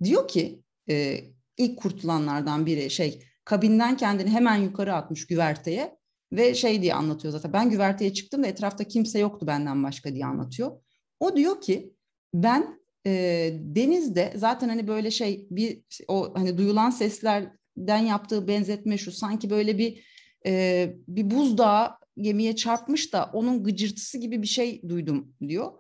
Diyor 0.04 0.28
ki 0.28 0.64
e, 0.90 1.24
ilk 1.58 1.80
kurtulanlardan 1.80 2.66
biri 2.66 2.90
şey 2.90 3.24
kabinden 3.46 3.98
kendini 3.98 4.30
hemen 4.30 4.56
yukarı 4.56 4.94
atmış 4.96 5.28
güverteye 5.28 5.98
ve 6.32 6.56
şey 6.56 6.82
diye 6.82 6.94
anlatıyor 6.94 7.32
zaten. 7.32 7.54
Ben 7.54 7.70
güverteye 7.70 8.14
çıktım 8.14 8.44
da 8.44 8.48
etrafta 8.48 8.84
kimse 8.84 9.20
yoktu 9.20 9.48
benden 9.48 9.84
başka 9.84 10.14
diye 10.14 10.26
anlatıyor. 10.26 10.82
O 11.20 11.36
diyor 11.36 11.62
ki 11.62 11.94
ben 12.34 12.80
e, 13.06 13.12
denizde 13.54 14.34
zaten 14.36 14.70
hani 14.70 14.88
böyle 14.88 15.12
şey 15.12 15.48
bir 15.52 15.84
o 16.08 16.34
hani 16.36 16.58
duyulan 16.58 16.90
seslerden 17.78 18.06
yaptığı 18.06 18.48
benzetme 18.48 18.98
şu 18.98 19.12
sanki 19.12 19.50
böyle 19.50 19.78
bir 19.78 20.04
e, 20.46 20.96
bir 21.08 21.32
buzdağı 21.32 21.92
gemiye 22.18 22.56
çarpmış 22.56 23.14
da 23.14 23.30
onun 23.34 23.64
gıcırtısı 23.64 24.18
gibi 24.18 24.42
bir 24.42 24.48
şey 24.48 24.82
duydum 24.90 25.34
diyor. 25.48 25.72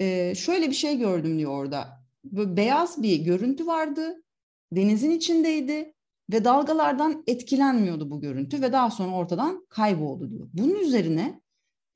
E, 0.00 0.34
şöyle 0.34 0.68
bir 0.68 0.74
şey 0.74 0.98
gördüm 0.98 1.38
diyor 1.38 1.52
orada. 1.52 1.88
Böyle 2.24 2.56
beyaz 2.56 3.02
bir 3.02 3.16
görüntü 3.16 3.66
vardı. 3.66 4.22
Denizin 4.72 5.10
içindeydi 5.10 5.94
ve 6.32 6.44
dalgalardan 6.44 7.24
etkilenmiyordu 7.26 8.10
bu 8.10 8.20
görüntü 8.20 8.62
ve 8.62 8.72
daha 8.72 8.90
sonra 8.90 9.14
ortadan 9.14 9.66
kayboldu 9.68 10.30
diyor. 10.30 10.48
Bunun 10.52 10.74
üzerine 10.74 11.40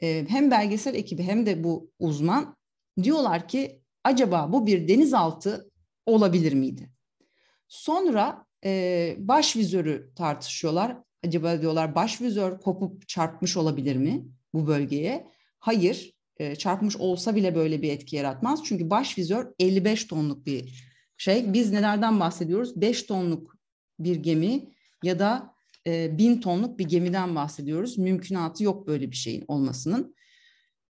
e, 0.03 0.25
hem 0.29 0.51
belgesel 0.51 0.95
ekibi 0.95 1.23
hem 1.23 1.47
de 1.47 1.65
bu 1.65 1.91
uzman 1.99 2.57
diyorlar 3.03 3.49
ki 3.49 3.83
acaba 4.05 4.53
bu 4.53 4.67
bir 4.67 4.89
denizaltı 4.89 5.71
olabilir 6.07 6.53
miydi? 6.53 6.91
Sonra 7.69 8.47
e, 8.65 9.15
baş 9.19 9.57
vizörü 9.57 10.11
tartışıyorlar. 10.17 10.97
Acaba 11.27 11.61
diyorlar 11.61 11.95
baş 11.95 12.21
vizör 12.21 12.61
kopup 12.61 13.09
çarpmış 13.09 13.57
olabilir 13.57 13.97
mi 13.97 14.25
bu 14.55 14.67
bölgeye? 14.67 15.27
Hayır, 15.59 16.15
e, 16.37 16.57
çarpmış 16.57 16.97
olsa 16.97 17.37
bile 17.37 17.55
böyle 17.55 17.83
bir 17.83 17.93
etki 17.93 18.17
yaratmaz. 18.17 18.65
Çünkü 18.65 18.91
baş 18.91 19.19
vizör 19.19 19.53
55 19.59 20.05
tonluk 20.05 20.47
bir 20.47 20.93
şey. 21.17 21.53
Biz 21.53 21.73
nelerden 21.73 22.21
bahsediyoruz? 22.21 22.81
5 22.81 23.03
tonluk 23.03 23.57
bir 23.99 24.17
gemi 24.17 24.73
ya 25.03 25.19
da 25.19 25.55
e, 25.87 26.19
1000 26.19 26.41
tonluk 26.41 26.79
bir 26.79 26.85
gemiden 26.85 27.35
bahsediyoruz. 27.35 27.99
Mümkünatı 27.99 28.65
yok 28.65 28.87
böyle 28.87 29.11
bir 29.11 29.17
şeyin 29.17 29.45
olmasının. 29.49 30.15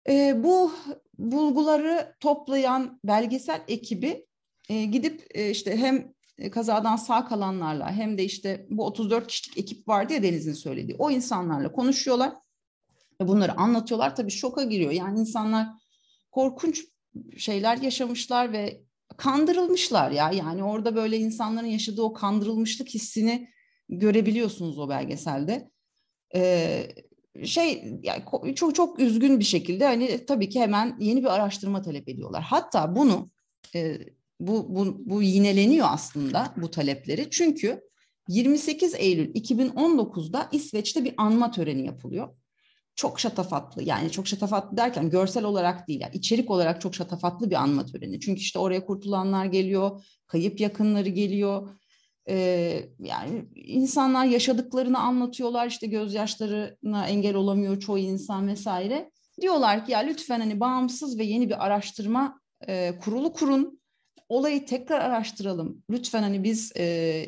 E, 0.10 0.44
bu 0.44 0.72
bulguları 1.18 2.16
toplayan 2.20 3.00
belgesel 3.04 3.62
ekibi 3.68 4.26
e, 4.70 4.86
gidip 4.86 5.28
e, 5.34 5.50
işte 5.50 5.78
hem 5.78 6.14
kazadan 6.52 6.96
sağ 6.96 7.26
kalanlarla 7.26 7.92
hem 7.92 8.18
de 8.18 8.24
işte 8.24 8.68
bu 8.70 8.86
34 8.86 9.28
kişilik 9.28 9.58
ekip 9.58 9.88
vardı 9.88 10.14
ya 10.14 10.24
Deniz'in 10.24 10.54
söylediği 10.54 10.96
o 11.00 11.12
insanlarla 11.12 11.72
konuşuyorlar 11.72 12.34
ve 13.22 13.28
bunları 13.28 13.58
anlatıyorlar. 13.58 14.16
Tabii 14.16 14.32
şoka 14.32 14.64
giriyor. 14.64 14.92
Yani 14.92 15.20
insanlar 15.20 15.68
korkunç 16.32 16.84
şeyler 17.38 17.78
yaşamışlar 17.78 18.54
ve 18.54 18.82
kandırılmışlar 19.18 20.12
ya. 20.12 20.32
Yani 20.32 20.64
orada 20.64 20.96
böyle 20.96 21.18
insanların 21.18 21.68
yaşadığı 21.68 22.02
o 22.02 22.14
kandırılmışlık 22.14 22.90
hissini 22.90 23.50
görebiliyorsunuz 23.90 24.80
o 24.80 24.90
belgeselde. 24.90 25.72
Ee, 26.36 26.88
şey 27.46 28.00
yani 28.04 28.56
çok 28.56 28.76
çok 28.76 29.00
üzgün 29.00 29.40
bir 29.40 29.46
şekilde 29.46 29.86
hani 29.86 30.26
tabii 30.26 30.50
ki 30.50 30.60
hemen 30.60 30.98
yeni 31.00 31.22
bir 31.22 31.36
araştırma 31.36 31.82
talep 31.82 32.10
ediyorlar. 32.10 32.44
Hatta 32.44 32.96
bunu 32.96 33.32
e, 33.76 33.98
bu, 34.40 34.76
bu, 34.76 34.98
bu 35.06 35.22
yineleniyor 35.22 35.88
aslında 35.90 36.54
bu 36.58 36.72
talepleri. 36.72 37.30
Çünkü 37.32 37.82
28 38.28 38.96
Eylül 38.96 39.34
2019'da 39.34 40.50
İsveç'te 40.52 41.04
bir 41.04 41.14
anma 41.18 41.52
töreni 41.52 41.86
yapılıyor. 41.86 42.30
Çok 42.96 43.20
şatafatlı 43.20 43.84
yani 43.84 44.12
çok 44.12 44.28
şatafatlı 44.28 44.78
derken 44.78 45.10
görsel 45.10 45.44
olarak 45.44 45.88
değil 45.88 46.02
yani 46.02 46.16
içerik 46.16 46.52
olarak 46.52 46.82
çok 46.82 46.96
şatafatlı 46.96 47.50
bir 47.50 47.56
anma 47.56 47.86
töreni. 47.86 48.20
Çünkü 48.20 48.42
işte 48.42 48.60
oraya 48.60 48.86
kurtulanlar 48.86 49.46
geliyor, 49.46 50.06
kayıp 50.28 50.60
yakınları 50.60 51.10
geliyor. 51.10 51.70
Ee, 52.30 52.90
yani 53.00 53.46
insanlar 53.56 54.26
yaşadıklarını 54.26 55.00
anlatıyorlar 55.00 55.68
işte 55.68 55.88
gözyaşlarına 55.88 57.08
engel 57.08 57.36
olamıyor 57.36 57.80
çoğu 57.80 57.98
insan 57.98 58.48
vesaire. 58.48 59.12
Diyorlar 59.42 59.86
ki 59.86 59.92
ya 59.92 60.00
lütfen 60.00 60.40
hani 60.40 60.60
bağımsız 60.60 61.20
ve 61.20 61.24
yeni 61.24 61.50
bir 61.50 61.66
araştırma 61.66 62.40
e, 62.68 63.00
kurulu 63.00 63.34
kurun 63.34 63.80
olayı 64.30 64.66
tekrar 64.66 65.00
araştıralım. 65.00 65.84
Lütfen 65.90 66.24
hani 66.24 66.44
biz 66.44 66.72
e, 66.78 66.84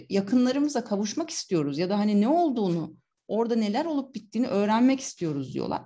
yakınlarımıza 0.10 0.84
kavuşmak 0.84 1.30
istiyoruz 1.30 1.78
ya 1.78 1.90
da 1.90 2.00
hani 2.00 2.22
ne 2.22 2.28
olduğunu, 2.28 2.94
orada 3.28 3.56
neler 3.56 3.86
olup 3.86 4.16
bittiğini 4.16 4.48
öğrenmek 4.48 5.00
istiyoruz 5.00 5.54
diyorlar. 5.54 5.82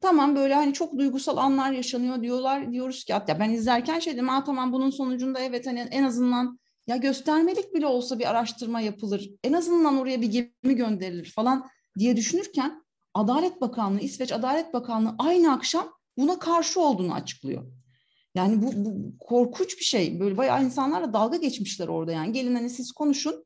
Tamam 0.00 0.36
böyle 0.36 0.54
hani 0.54 0.72
çok 0.72 0.98
duygusal 0.98 1.36
anlar 1.36 1.72
yaşanıyor 1.72 2.22
diyorlar. 2.22 2.72
Diyoruz 2.72 3.04
ki 3.04 3.12
hatta 3.12 3.40
ben 3.40 3.50
izlerken 3.50 3.98
şey 3.98 4.14
dedim, 4.14 4.28
Aa, 4.28 4.44
tamam 4.44 4.72
bunun 4.72 4.90
sonucunda 4.90 5.40
evet 5.40 5.66
hani 5.66 5.80
en 5.80 6.02
azından 6.02 6.58
ya 6.86 6.96
göstermelik 6.96 7.74
bile 7.74 7.86
olsa 7.86 8.18
bir 8.18 8.30
araştırma 8.30 8.80
yapılır. 8.80 9.30
En 9.44 9.52
azından 9.52 9.98
oraya 9.98 10.20
bir 10.20 10.26
gemi 10.26 10.76
gönderilir 10.76 11.32
falan 11.34 11.68
diye 11.98 12.16
düşünürken 12.16 12.82
Adalet 13.14 13.60
Bakanlığı, 13.60 14.00
İsveç 14.00 14.32
Adalet 14.32 14.74
Bakanlığı 14.74 15.14
aynı 15.18 15.52
akşam 15.52 15.92
buna 16.18 16.38
karşı 16.38 16.80
olduğunu 16.80 17.14
açıklıyor. 17.14 17.79
Yani 18.34 18.62
bu, 18.62 18.72
bu 18.84 19.18
korkunç 19.20 19.78
bir 19.78 19.84
şey. 19.84 20.20
Böyle 20.20 20.36
bayağı 20.36 20.64
insanlarla 20.64 21.12
dalga 21.12 21.36
geçmişler 21.36 21.88
orada 21.88 22.12
yani. 22.12 22.32
Gelin 22.32 22.54
hani 22.54 22.70
siz 22.70 22.92
konuşun. 22.92 23.44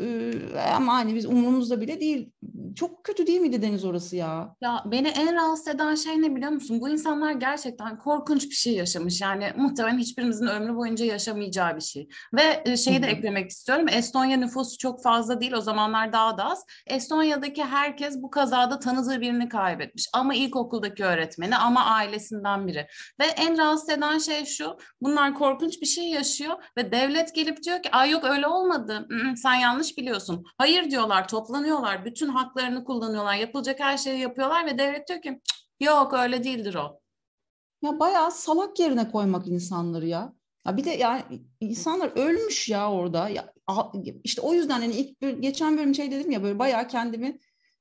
Ee, 0.00 0.32
ama 0.74 0.94
hani 0.94 1.14
biz 1.14 1.26
umurumuzda 1.26 1.80
bile 1.80 2.00
değil. 2.00 2.32
Çok 2.76 3.04
kötü 3.04 3.26
değil 3.26 3.40
miydi 3.40 3.62
Deniz 3.62 3.84
orası 3.84 4.16
ya? 4.16 4.56
Ya 4.60 4.84
beni 4.86 5.08
en 5.08 5.34
rahatsız 5.34 5.68
eden 5.68 5.94
şey 5.94 6.22
ne 6.22 6.36
biliyor 6.36 6.50
musun? 6.50 6.80
Bu 6.80 6.88
insanlar 6.88 7.32
gerçekten 7.32 7.98
korkunç 7.98 8.44
bir 8.50 8.54
şey 8.54 8.74
yaşamış. 8.74 9.20
Yani 9.20 9.52
muhtemelen 9.56 9.98
hiçbirimizin 9.98 10.46
ömrü 10.46 10.76
boyunca 10.76 11.04
yaşamayacağı 11.04 11.76
bir 11.76 11.80
şey. 11.80 12.08
Ve 12.34 12.62
e, 12.64 12.76
şeyi 12.76 13.02
de 13.02 13.06
Hı-hı. 13.06 13.16
eklemek 13.16 13.50
istiyorum. 13.50 13.86
Estonya 13.88 14.36
nüfusu 14.36 14.78
çok 14.78 15.02
fazla 15.02 15.40
değil. 15.40 15.52
O 15.52 15.60
zamanlar 15.60 16.12
daha 16.12 16.38
da 16.38 16.44
az. 16.44 16.64
Estonya'daki 16.86 17.64
herkes 17.64 18.22
bu 18.22 18.30
kazada 18.30 18.78
tanıdığı 18.78 19.20
birini 19.20 19.48
kaybetmiş. 19.48 20.08
Ama 20.12 20.34
ilkokuldaki 20.34 21.04
öğretmeni 21.04 21.56
ama 21.56 21.84
ailesinden 21.84 22.66
biri. 22.66 22.86
Ve 23.20 23.24
en 23.24 23.58
rahatsız 23.58 23.88
eden 23.88 24.18
şey 24.18 24.44
şu. 24.44 24.76
Bunlar 25.00 25.34
korkunç 25.34 25.80
bir 25.80 25.86
şey 25.86 26.08
yaşıyor 26.08 26.54
ve 26.76 26.92
devlet 26.92 27.34
gelip 27.34 27.62
diyor 27.62 27.82
ki 27.82 27.90
ay 27.92 28.10
yok 28.10 28.24
öyle 28.24 28.46
olmadı. 28.46 29.08
Sen 29.36 29.54
yanlış 29.54 29.89
biliyorsun. 29.98 30.44
Hayır 30.58 30.90
diyorlar 30.90 31.28
toplanıyorlar. 31.28 32.04
Bütün 32.04 32.28
haklarını 32.28 32.84
kullanıyorlar. 32.84 33.34
Yapılacak 33.34 33.80
her 33.80 33.98
şeyi 33.98 34.20
yapıyorlar 34.20 34.66
ve 34.66 34.78
devlet 34.78 35.08
diyor 35.08 35.22
ki 35.22 35.40
yok 35.80 36.14
öyle 36.14 36.44
değildir 36.44 36.74
o. 36.74 37.00
Ya 37.82 38.00
bayağı 38.00 38.32
salak 38.32 38.80
yerine 38.80 39.10
koymak 39.10 39.46
insanları 39.46 40.06
ya. 40.06 40.32
Ya 40.66 40.76
bir 40.76 40.84
de 40.84 40.90
yani 40.90 41.22
insanlar 41.60 42.10
ölmüş 42.16 42.68
ya 42.68 42.92
orada. 42.92 43.28
Ya 43.28 43.52
işte 44.24 44.42
o 44.42 44.54
yüzden 44.54 44.80
hani 44.80 44.94
ilk 44.94 45.42
geçen 45.42 45.78
bölüm 45.78 45.94
şey 45.94 46.10
dedim 46.10 46.30
ya 46.30 46.42
böyle 46.42 46.58
bayağı 46.58 46.88
kendimi 46.88 47.38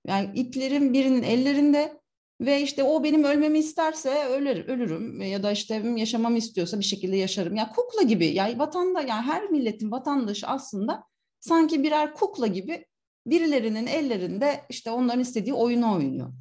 yani 0.08 0.40
iplerin 0.40 0.94
birinin 0.94 1.24
ellerinde 1.24 2.00
ve 2.42 2.62
işte 2.62 2.84
o 2.84 3.04
benim 3.04 3.24
ölmemi 3.24 3.60
isterse 3.60 4.26
ölür, 4.26 4.68
ölürüm 4.68 5.22
ya 5.22 5.44
da 5.44 5.52
işte 5.52 5.76
yaşamamı 5.96 6.38
istiyorsa 6.38 6.80
bir 6.80 6.86
şekilde 6.86 7.16
yaşarım. 7.16 7.56
Ya 7.56 7.72
kukla 7.72 8.02
gibi 8.02 8.26
yani 8.26 8.60
vatanda 8.60 9.02
yani 9.02 9.22
her 9.22 9.50
milletin 9.50 9.92
vatandaşı 9.92 10.48
aslında 10.48 11.04
sanki 11.40 11.84
birer 11.84 12.14
kukla 12.14 12.48
gibi 12.48 12.86
birilerinin 13.26 13.88
ellerinde 13.88 14.62
işte 14.70 14.92
onların 14.92 15.22
istediği 15.22 15.54
oyunu 15.54 15.96
oynuyor. 15.96 16.34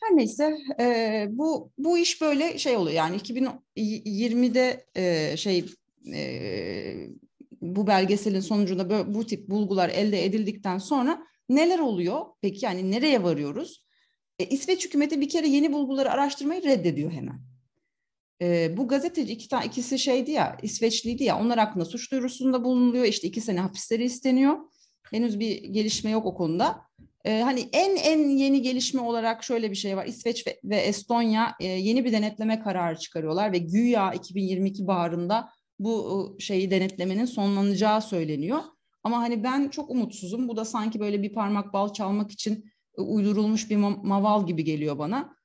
Her 0.00 0.16
neyse 0.16 0.56
e, 0.80 1.26
bu 1.30 1.72
bu 1.78 1.98
iş 1.98 2.20
böyle 2.20 2.58
şey 2.58 2.76
oluyor 2.76 2.96
yani 2.96 3.16
2020'de 3.16 4.86
e, 4.96 5.36
şey 5.36 5.64
e, 6.14 7.08
bu 7.60 7.86
belgeselin 7.86 8.40
sonucunda 8.40 8.90
böyle, 8.90 9.14
bu 9.14 9.26
tip 9.26 9.48
bulgular 9.48 9.88
elde 9.88 10.24
edildikten 10.24 10.78
sonra 10.78 11.22
neler 11.48 11.78
oluyor? 11.78 12.26
Peki 12.40 12.64
yani 12.64 12.90
nereye 12.90 13.22
varıyoruz? 13.22 13.84
E, 14.38 14.44
İsveç 14.44 14.84
hükümeti 14.84 15.20
bir 15.20 15.28
kere 15.28 15.48
yeni 15.48 15.72
bulguları 15.72 16.10
araştırmayı 16.10 16.62
reddediyor 16.62 17.12
hemen. 17.12 17.47
E, 18.42 18.76
bu 18.76 18.88
gazeteci 18.88 19.32
iki 19.32 19.48
tane 19.48 19.66
ikisi 19.66 19.98
şeydi 19.98 20.30
ya 20.30 20.58
İsveçliydi 20.62 21.24
ya 21.24 21.40
onlar 21.40 21.58
hakkında 21.58 21.84
suç 21.84 22.12
duyurusunda 22.12 22.64
bulunuluyor. 22.64 23.04
İşte 23.04 23.28
iki 23.28 23.40
sene 23.40 23.60
hapisleri 23.60 24.04
isteniyor. 24.04 24.56
Henüz 25.10 25.40
bir 25.40 25.64
gelişme 25.64 26.10
yok 26.10 26.26
o 26.26 26.34
konuda. 26.34 26.80
E, 27.24 27.40
hani 27.40 27.68
en 27.72 27.96
en 27.96 28.28
yeni 28.28 28.62
gelişme 28.62 29.00
olarak 29.00 29.44
şöyle 29.44 29.70
bir 29.70 29.76
şey 29.76 29.96
var. 29.96 30.06
İsveç 30.06 30.46
ve, 30.46 30.60
ve 30.64 30.76
Estonya 30.76 31.54
e, 31.60 31.66
yeni 31.66 32.04
bir 32.04 32.12
denetleme 32.12 32.60
kararı 32.60 32.98
çıkarıyorlar 32.98 33.52
ve 33.52 33.58
güya 33.58 34.12
2022 34.12 34.86
baharında 34.86 35.50
bu 35.78 36.36
şeyi 36.38 36.70
denetlemenin 36.70 37.24
sonlanacağı 37.24 38.02
söyleniyor. 38.02 38.58
Ama 39.02 39.18
hani 39.18 39.44
ben 39.44 39.68
çok 39.68 39.90
umutsuzum. 39.90 40.48
Bu 40.48 40.56
da 40.56 40.64
sanki 40.64 41.00
böyle 41.00 41.22
bir 41.22 41.32
parmak 41.32 41.72
bal 41.72 41.92
çalmak 41.92 42.30
için 42.30 42.64
uydurulmuş 42.96 43.70
bir 43.70 43.76
maval 43.76 44.46
gibi 44.46 44.64
geliyor 44.64 44.98
bana. 44.98 45.37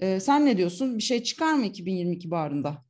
Ee, 0.00 0.20
sen 0.20 0.46
ne 0.46 0.56
diyorsun? 0.56 0.98
Bir 0.98 1.02
şey 1.02 1.22
çıkar 1.22 1.54
mı 1.54 1.66
2022 1.66 2.30
baharında? 2.30 2.84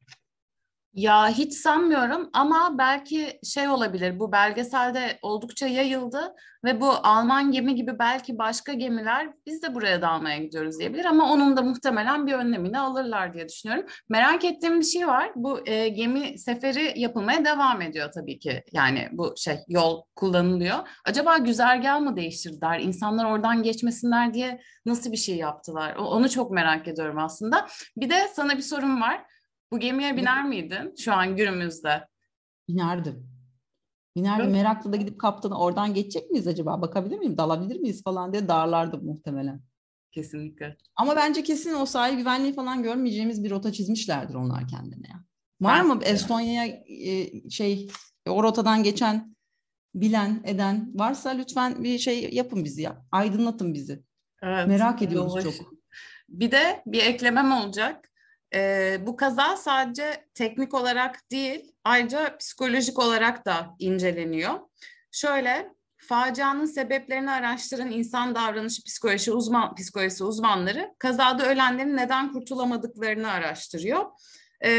Ya 0.94 1.28
hiç 1.28 1.54
sanmıyorum 1.54 2.30
ama 2.32 2.78
belki 2.78 3.40
şey 3.44 3.68
olabilir 3.68 4.18
bu 4.20 4.32
belgeselde 4.32 5.18
oldukça 5.22 5.66
yayıldı 5.66 6.34
ve 6.64 6.80
bu 6.80 6.90
Alman 6.90 7.52
gemi 7.52 7.74
gibi 7.74 7.98
belki 7.98 8.38
başka 8.38 8.72
gemiler 8.72 9.32
biz 9.46 9.62
de 9.62 9.74
buraya 9.74 10.02
dalmaya 10.02 10.38
gidiyoruz 10.38 10.78
diyebilir 10.78 11.04
ama 11.04 11.32
onun 11.32 11.56
da 11.56 11.62
muhtemelen 11.62 12.26
bir 12.26 12.32
önlemini 12.32 12.78
alırlar 12.78 13.34
diye 13.34 13.48
düşünüyorum. 13.48 13.86
Merak 14.08 14.44
ettiğim 14.44 14.80
bir 14.80 14.84
şey 14.84 15.06
var 15.06 15.32
bu 15.34 15.68
e, 15.68 15.88
gemi 15.88 16.38
seferi 16.38 17.00
yapılmaya 17.00 17.44
devam 17.44 17.82
ediyor 17.82 18.12
tabii 18.14 18.38
ki 18.38 18.64
yani 18.72 19.08
bu 19.12 19.34
şey 19.36 19.58
yol 19.68 20.02
kullanılıyor. 20.16 20.78
Acaba 21.04 21.38
güzergah 21.38 22.00
mı 22.00 22.16
değiştirdiler 22.16 22.80
insanlar 22.80 23.24
oradan 23.24 23.62
geçmesinler 23.62 24.34
diye 24.34 24.60
nasıl 24.86 25.12
bir 25.12 25.16
şey 25.16 25.36
yaptılar 25.36 25.96
onu 25.96 26.30
çok 26.30 26.50
merak 26.50 26.88
ediyorum 26.88 27.18
aslında. 27.18 27.66
Bir 27.96 28.10
de 28.10 28.28
sana 28.34 28.56
bir 28.56 28.62
sorum 28.62 29.00
var. 29.00 29.29
Bu 29.72 29.78
gemiye 29.78 30.16
biner 30.16 30.44
miydin 30.44 30.94
şu 30.98 31.12
an 31.12 31.36
günümüzde? 31.36 32.06
Binerdim. 32.68 33.30
Binerdim. 34.16 34.44
Evet. 34.44 34.52
Meraklı 34.54 34.92
da 34.92 34.96
gidip 34.96 35.20
kaptanı 35.20 35.58
oradan 35.58 35.94
geçecek 35.94 36.30
miyiz 36.30 36.46
acaba? 36.46 36.82
Bakabilir 36.82 37.18
miyim? 37.18 37.38
Dalabilir 37.38 37.80
miyiz 37.80 38.02
falan 38.02 38.32
diye 38.32 38.48
darlardım 38.48 39.04
muhtemelen. 39.04 39.60
Kesinlikle. 40.12 40.76
Ama 40.96 41.16
bence 41.16 41.42
kesin 41.42 41.74
o 41.74 41.86
sahil 41.86 42.16
güvenliği 42.16 42.54
falan 42.54 42.82
görmeyeceğimiz 42.82 43.44
bir 43.44 43.50
rota 43.50 43.72
çizmişlerdir 43.72 44.34
onlar 44.34 44.68
kendine. 44.68 45.08
Var 45.60 45.78
ben 45.78 45.86
mı 45.86 46.00
Estonya'ya 46.04 46.66
e, 46.86 47.50
şey 47.50 47.88
o 48.28 48.42
rotadan 48.42 48.82
geçen 48.82 49.36
bilen 49.94 50.42
eden 50.44 50.90
varsa 50.94 51.30
lütfen 51.30 51.84
bir 51.84 51.98
şey 51.98 52.34
yapın 52.34 52.64
bizi 52.64 52.82
ya. 52.82 53.04
Aydınlatın 53.12 53.74
bizi. 53.74 54.02
Evet, 54.42 54.68
Merak 54.68 55.02
ediyoruz 55.02 55.32
olur. 55.32 55.42
çok. 55.42 55.54
Bir 56.28 56.50
de 56.50 56.82
bir 56.86 57.02
eklemem 57.02 57.52
olacak. 57.52 58.09
E, 58.54 58.98
bu 59.06 59.16
kaza 59.16 59.56
sadece 59.56 60.24
teknik 60.34 60.74
olarak 60.74 61.30
değil, 61.30 61.72
ayrıca 61.84 62.36
psikolojik 62.36 62.98
olarak 62.98 63.46
da 63.46 63.76
inceleniyor. 63.78 64.60
Şöyle, 65.12 65.72
facianın 65.98 66.64
sebeplerini 66.64 67.30
araştıran 67.30 67.90
insan 67.90 68.34
davranışı 68.34 68.84
psikoloji 68.84 69.32
uzman 69.32 69.74
psikolojisi 69.74 70.24
uzmanları 70.24 70.94
kazada 70.98 71.46
ölenlerin 71.46 71.96
neden 71.96 72.32
kurtulamadıklarını 72.32 73.30
araştırıyor. 73.30 74.04
E, 74.64 74.70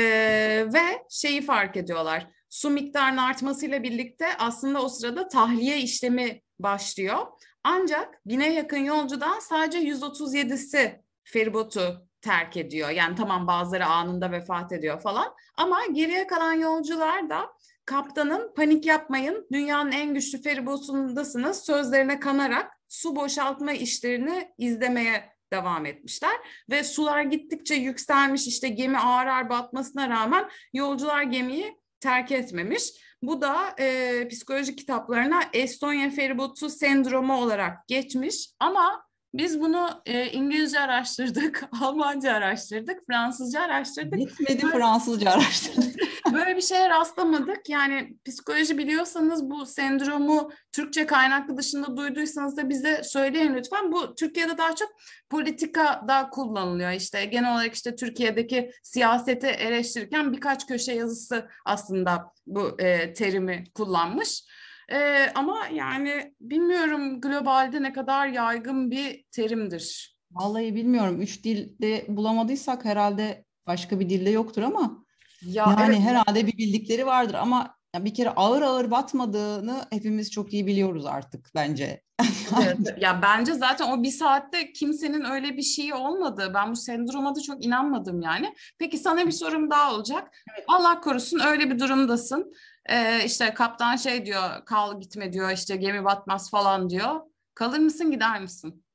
ve 0.74 1.04
şeyi 1.10 1.42
fark 1.42 1.78
ediyorlar. 1.78 2.28
Su 2.50 2.70
miktarının 2.70 3.18
artmasıyla 3.18 3.84
birlikte 3.84 4.38
aslında 4.38 4.82
o 4.82 4.90
sırada 4.90 5.28
tahliye 5.28 5.82
işlemi 5.82 6.42
başlıyor. 6.60 7.28
Ancak 7.64 8.22
bine 8.26 8.54
yakın 8.54 8.78
yolcudan 8.78 9.40
sadece 9.40 9.78
137'si 9.78 11.02
feribotu 11.24 12.08
terk 12.22 12.58
ediyor. 12.58 12.90
Yani 12.90 13.16
tamam 13.16 13.48
bazıları 13.48 13.86
anında 13.86 14.32
vefat 14.32 14.72
ediyor 14.72 15.02
falan. 15.02 15.34
Ama 15.58 15.86
geriye 15.86 16.28
kalan 16.28 16.54
yolcular 16.54 17.30
da 17.30 17.50
kaptanın 17.86 18.54
panik 18.56 18.86
yapmayın 18.86 19.48
dünyanın 19.52 19.92
en 19.92 20.14
güçlü 20.14 20.42
feribotundasınız 20.42 21.66
sözlerine 21.66 22.20
kanarak 22.20 22.72
su 22.88 23.16
boşaltma 23.16 23.72
işlerini 23.72 24.54
izlemeye 24.58 25.32
devam 25.54 25.86
etmişler 25.86 26.36
ve 26.70 26.84
sular 26.84 27.22
gittikçe 27.22 27.76
yükselmiş 27.76 28.48
işte 28.48 28.70
gemi 28.70 28.98
ağır 28.98 29.28
ağır 29.28 29.50
batmasına 29.50 30.10
rağmen 30.10 30.50
yolcular 30.74 31.24
gemiyi 31.24 31.78
terk 32.00 32.32
etmemiş. 32.32 32.84
Bu 33.22 33.42
da 33.42 33.76
e, 33.80 34.28
psikolojik 34.28 34.78
kitaplarına 34.78 35.42
Estonya 35.54 36.10
feribotu 36.10 36.70
sendromu 36.70 37.42
olarak 37.42 37.88
geçmiş 37.88 38.50
ama 38.60 39.04
biz 39.34 39.62
bunu 39.62 39.90
e, 40.06 40.32
İngilizce 40.32 40.80
araştırdık, 40.80 41.64
Almanca 41.82 42.34
araştırdık, 42.34 43.00
Fransızca 43.08 43.62
araştırdık. 43.62 44.20
Bitmedi 44.20 44.68
Fransızca 44.68 45.32
araştırdık. 45.32 45.96
Böyle 46.34 46.56
bir 46.56 46.62
şeye 46.62 46.90
rastlamadık. 46.90 47.70
Yani 47.70 48.16
psikoloji 48.26 48.78
biliyorsanız 48.78 49.50
bu 49.50 49.66
sendromu 49.66 50.52
Türkçe 50.72 51.06
kaynaklı 51.06 51.58
dışında 51.58 51.98
duyduysanız 51.98 52.58
da 52.58 52.70
bize 52.70 53.02
söyleyin 53.04 53.56
lütfen. 53.56 53.92
Bu 53.92 54.16
Türkiye'de 54.16 54.58
daha 54.58 54.76
çok 54.76 54.90
politikada 55.30 56.30
kullanılıyor. 56.30 56.92
İşte 56.92 57.26
genel 57.26 57.54
olarak 57.54 57.74
işte 57.74 57.96
Türkiye'deki 57.96 58.72
siyaseti 58.84 59.48
eleştirirken 59.48 60.34
birkaç 60.34 60.68
köşe 60.68 60.94
yazısı 60.94 61.48
aslında 61.66 62.34
bu 62.48 62.82
e, 62.82 63.14
terimi 63.14 63.64
kullanmış. 63.74 64.44
Ee, 64.92 65.32
ama 65.36 65.68
yani 65.74 66.34
bilmiyorum 66.42 67.22
globalde 67.22 67.84
ne 67.84 67.94
kadar 67.94 68.28
yaygın 68.28 68.92
bir 68.92 69.26
terimdir. 69.32 70.18
Vallahi 70.32 70.76
bilmiyorum. 70.76 71.22
Üç 71.22 71.44
dilde 71.44 72.06
bulamadıysak 72.08 72.86
herhalde 72.86 73.46
başka 73.68 74.00
bir 74.00 74.10
dilde 74.10 74.30
yoktur 74.30 74.62
ama 74.62 75.06
ya 75.42 75.76
yani 75.80 75.96
evet. 75.96 76.00
herhalde 76.00 76.48
bir 76.48 76.58
bildikleri 76.58 77.06
vardır 77.06 77.34
ama 77.34 77.76
bir 78.00 78.14
kere 78.14 78.30
ağır 78.30 78.62
ağır 78.62 78.92
batmadığını 78.92 79.86
hepimiz 79.90 80.32
çok 80.32 80.54
iyi 80.54 80.68
biliyoruz 80.68 81.06
artık 81.06 81.52
bence. 81.56 82.02
evet, 82.64 82.78
ya 82.98 83.22
bence 83.22 83.54
zaten 83.54 83.92
o 83.92 84.04
bir 84.04 84.12
saatte 84.12 84.74
kimsenin 84.74 85.26
öyle 85.26 85.58
bir 85.58 85.62
şeyi 85.62 85.94
olmadı. 85.94 86.52
Ben 86.54 86.72
bu 86.72 86.76
sendroma 86.76 87.36
da 87.36 87.42
çok 87.42 87.66
inanmadım 87.66 88.22
yani. 88.22 88.54
Peki 88.80 88.98
sana 88.98 89.28
bir 89.28 89.32
sorum 89.32 89.70
daha 89.70 89.96
olacak. 89.96 90.44
Evet. 90.54 90.66
Allah 90.68 91.02
korusun 91.02 91.40
öyle 91.40 91.70
bir 91.70 91.80
durumdasın. 91.80 92.54
Ee, 92.90 93.26
işte 93.26 93.54
kaptan 93.54 93.96
şey 93.96 94.26
diyor 94.26 94.66
kal 94.66 95.02
gitme 95.02 95.34
diyor 95.34 95.52
işte 95.52 95.76
gemi 95.76 96.06
batmaz 96.06 96.50
falan 96.50 96.90
diyor. 96.90 97.22
Kalır 97.54 97.80
mısın 97.80 98.12
gider 98.12 98.42
misin? 98.42 98.86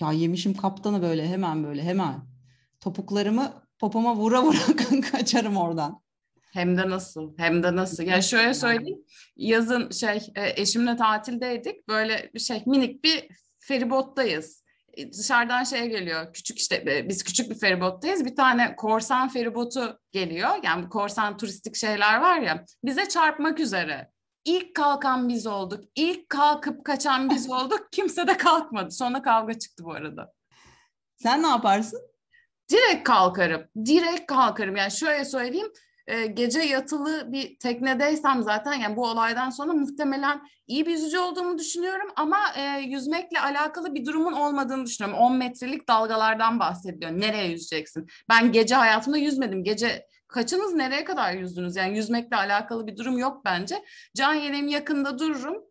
Ya 0.00 0.12
yemişim 0.12 0.56
kaptanı 0.56 1.02
böyle 1.02 1.28
hemen 1.28 1.64
böyle 1.64 1.82
hemen. 1.82 2.20
Topuklarımı 2.80 3.52
popoma 3.78 4.16
vura 4.16 4.42
vura 4.42 4.58
kaçarım 5.12 5.56
oradan. 5.56 6.02
Hem 6.52 6.76
de 6.76 6.90
nasıl? 6.90 7.38
Hem 7.38 7.62
de 7.62 7.76
nasıl? 7.76 8.02
Ya 8.02 8.22
şöyle 8.22 8.54
söyleyeyim. 8.54 9.04
Yazın 9.36 9.90
şey 9.90 10.16
e, 10.34 10.62
eşimle 10.62 10.96
tatildeydik. 10.96 11.88
Böyle 11.88 12.30
bir 12.34 12.38
şey 12.38 12.62
minik 12.66 13.04
bir 13.04 13.28
feribottayız. 13.58 14.59
E, 14.96 15.12
dışarıdan 15.12 15.64
şey 15.64 15.88
geliyor. 15.88 16.32
Küçük 16.32 16.58
işte 16.58 16.84
e, 16.86 17.08
biz 17.08 17.24
küçük 17.24 17.50
bir 17.50 17.58
feribottayız. 17.58 18.24
Bir 18.24 18.36
tane 18.36 18.76
korsan 18.76 19.28
feribotu 19.28 19.98
geliyor. 20.12 20.50
Yani 20.62 20.84
bu 20.84 20.88
korsan 20.88 21.36
turistik 21.36 21.76
şeyler 21.76 22.20
var 22.20 22.38
ya. 22.38 22.64
Bize 22.84 23.08
çarpmak 23.08 23.60
üzere. 23.60 24.10
İlk 24.44 24.76
kalkan 24.76 25.28
biz 25.28 25.46
olduk. 25.46 25.84
İlk 25.94 26.28
kalkıp 26.28 26.84
kaçan 26.84 27.30
biz 27.30 27.50
olduk. 27.50 27.88
Kimse 27.92 28.26
de 28.26 28.36
kalkmadı. 28.36 28.90
Sonra 28.90 29.22
kavga 29.22 29.58
çıktı 29.58 29.84
bu 29.84 29.92
arada. 29.92 30.32
Sen 31.16 31.42
ne 31.42 31.46
yaparsın? 31.46 32.00
Direkt 32.70 33.04
kalkarım. 33.04 33.64
Direkt 33.84 34.26
kalkarım. 34.26 34.76
Yani 34.76 34.90
şöyle 34.90 35.24
söyleyeyim. 35.24 35.72
E, 36.06 36.26
gece 36.26 36.60
yatılı 36.60 37.32
bir 37.32 37.58
teknedeysem 37.58 38.42
zaten 38.42 38.72
yani 38.72 38.96
bu 38.96 39.06
olaydan 39.06 39.50
sonra 39.50 39.72
muhtemelen 39.72 40.42
iyi 40.66 40.86
bir 40.86 40.90
yüzücü 40.90 41.18
olduğumu 41.18 41.58
düşünüyorum 41.58 42.08
ama 42.16 42.38
e, 42.56 42.80
yüzmekle 42.80 43.40
alakalı 43.40 43.94
bir 43.94 44.06
durumun 44.06 44.32
olmadığını 44.32 44.86
düşünüyorum. 44.86 45.20
10 45.20 45.36
metrelik 45.36 45.88
dalgalardan 45.88 46.60
bahsediyor. 46.60 47.10
Nereye 47.10 47.48
yüzeceksin? 47.50 48.06
Ben 48.28 48.52
gece 48.52 48.74
hayatımda 48.74 49.18
yüzmedim. 49.18 49.64
Gece 49.64 50.06
kaçınız 50.28 50.74
nereye 50.74 51.04
kadar 51.04 51.32
yüzdünüz? 51.32 51.76
Yani 51.76 51.96
yüzmekle 51.96 52.36
alakalı 52.36 52.86
bir 52.86 52.96
durum 52.96 53.18
yok 53.18 53.44
bence. 53.44 53.84
Can 54.16 54.34
yeleğim 54.34 54.68
yakında 54.68 55.18
dururum. 55.18 55.64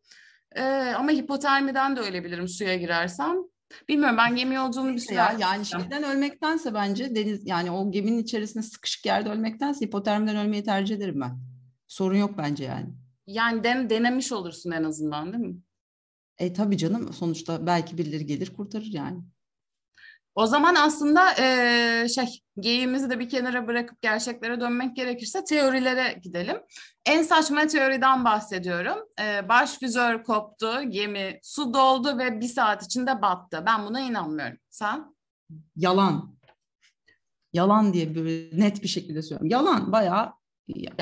E, 0.56 0.64
ama 0.98 1.12
hipotermiden 1.12 1.96
de 1.96 2.00
ölebilirim 2.00 2.48
suya 2.48 2.76
girersem. 2.76 3.36
Bilmiyorum 3.90 4.18
ben 4.18 4.36
gemi 4.36 4.56
yolculuğunu 4.56 4.94
bir 4.94 5.00
süre 5.00 5.16
Ya, 5.16 5.36
yani 5.40 5.66
şeyden 5.66 6.04
ölmektense 6.04 6.74
bence 6.74 7.16
deniz 7.16 7.48
yani 7.48 7.72
o 7.72 7.92
geminin 7.92 8.24
içerisinde 8.24 8.64
sıkışık 8.64 9.06
yerde 9.06 9.30
ölmektense 9.30 9.86
hipotermiden 9.86 10.36
ölmeyi 10.36 10.64
tercih 10.64 10.96
ederim 10.96 11.22
ben. 11.22 11.40
Sorun 11.88 12.18
yok 12.18 12.38
bence 12.38 12.64
yani. 12.64 12.90
Yani 13.28 13.64
den, 13.64 13.90
denemiş 13.90 14.32
olursun 14.32 14.72
en 14.72 14.84
azından 14.84 15.34
değil 15.34 15.44
mi? 15.44 15.56
E 16.38 16.54
tabii 16.54 16.78
canım 16.78 17.14
sonuçta 17.14 17.66
belki 17.66 17.98
birileri 17.98 18.26
gelir 18.26 18.54
kurtarır 18.54 18.92
yani. 18.92 19.22
O 20.36 20.46
zaman 20.46 20.76
aslında 20.76 21.34
eee, 21.34 22.08
şey 22.10 22.42
geyiğimizi 22.60 23.10
de 23.10 23.20
bir 23.20 23.30
kenara 23.30 23.68
bırakıp 23.68 24.02
gerçeklere 24.02 24.62
dönmek 24.62 24.96
gerekirse 24.96 25.44
teorilere 25.44 26.20
gidelim. 26.24 26.58
En 27.06 27.24
saçma 27.24 27.68
teoriden 27.68 28.26
bahsediyorum. 28.26 28.98
Eee 29.20 29.46
başgüzör 29.50 30.24
koptu, 30.24 30.82
gemi 30.90 31.40
su 31.44 31.74
doldu 31.74 32.18
ve 32.18 32.42
bir 32.42 32.48
saat 32.48 32.84
içinde 32.86 33.22
battı. 33.22 33.64
Ben 33.66 33.86
buna 33.86 34.00
inanmıyorum. 34.00 34.58
Sen? 34.70 35.16
Yalan. 35.76 36.36
Yalan 37.54 37.94
diye 37.94 38.16
böyle 38.16 38.62
net 38.62 38.84
bir 38.84 38.88
şekilde 38.88 39.22
söylüyorum. 39.22 39.50
Yalan 39.50 39.92
bayağı 39.92 40.34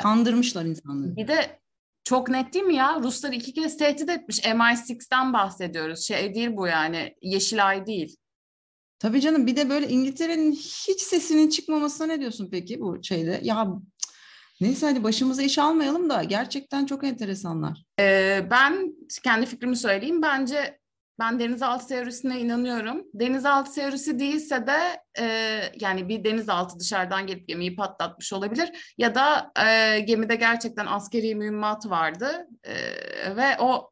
kandırmışlar 0.02 0.66
insanları. 0.66 1.16
Bir 1.16 1.28
de 1.28 1.60
çok 2.04 2.30
net 2.30 2.54
değil 2.54 2.66
mi 2.66 2.76
ya? 2.76 3.00
Ruslar 3.04 3.32
iki 3.32 3.54
kez 3.54 3.78
tehdit 3.78 4.10
etmiş. 4.10 4.40
MI6'den 4.40 5.34
bahsediyoruz. 5.34 6.00
Şey 6.08 6.34
değil 6.36 6.50
bu 6.58 6.68
yani. 6.68 7.16
Yeşilay 7.22 7.86
değil. 7.86 8.18
Tabii 9.00 9.22
canım 9.22 9.48
bir 9.48 9.56
de 9.56 9.70
böyle 9.70 9.88
İngiltere'nin 9.88 10.52
hiç 10.52 11.02
sesinin 11.02 11.50
çıkmamasına 11.50 12.08
ne 12.08 12.20
diyorsun 12.20 12.50
peki 12.52 12.80
bu 12.80 13.04
şeyde? 13.04 13.40
Ya 13.44 13.68
neyse 14.62 14.86
hadi 14.86 15.04
başımıza 15.04 15.42
iş 15.42 15.60
almayalım 15.60 16.10
da 16.10 16.24
gerçekten 16.24 16.86
çok 16.86 17.04
enteresanlar. 17.04 17.84
Ee, 18.00 18.48
ben 18.52 18.96
kendi 19.24 19.46
fikrimi 19.46 19.78
söyleyeyim. 19.78 20.22
Bence 20.22 20.80
ben 21.20 21.40
denizaltı 21.40 21.88
teorisine 21.88 22.40
inanıyorum. 22.40 23.04
Denizaltı 23.14 23.74
teorisi 23.74 24.20
değilse 24.20 24.68
de 24.68 25.02
e, 25.20 25.26
yani 25.80 26.10
bir 26.10 26.24
denizaltı 26.24 26.80
dışarıdan 26.80 27.28
gelip 27.28 27.48
gemiyi 27.48 27.76
patlatmış 27.76 28.34
olabilir. 28.34 28.94
Ya 28.98 29.16
da 29.16 29.52
e, 29.66 30.00
gemide 30.00 30.36
gerçekten 30.36 30.86
askeri 30.86 31.36
mühimmat 31.36 31.90
vardı 31.90 32.48
e, 32.64 32.76
ve 33.36 33.58
o 33.60 33.92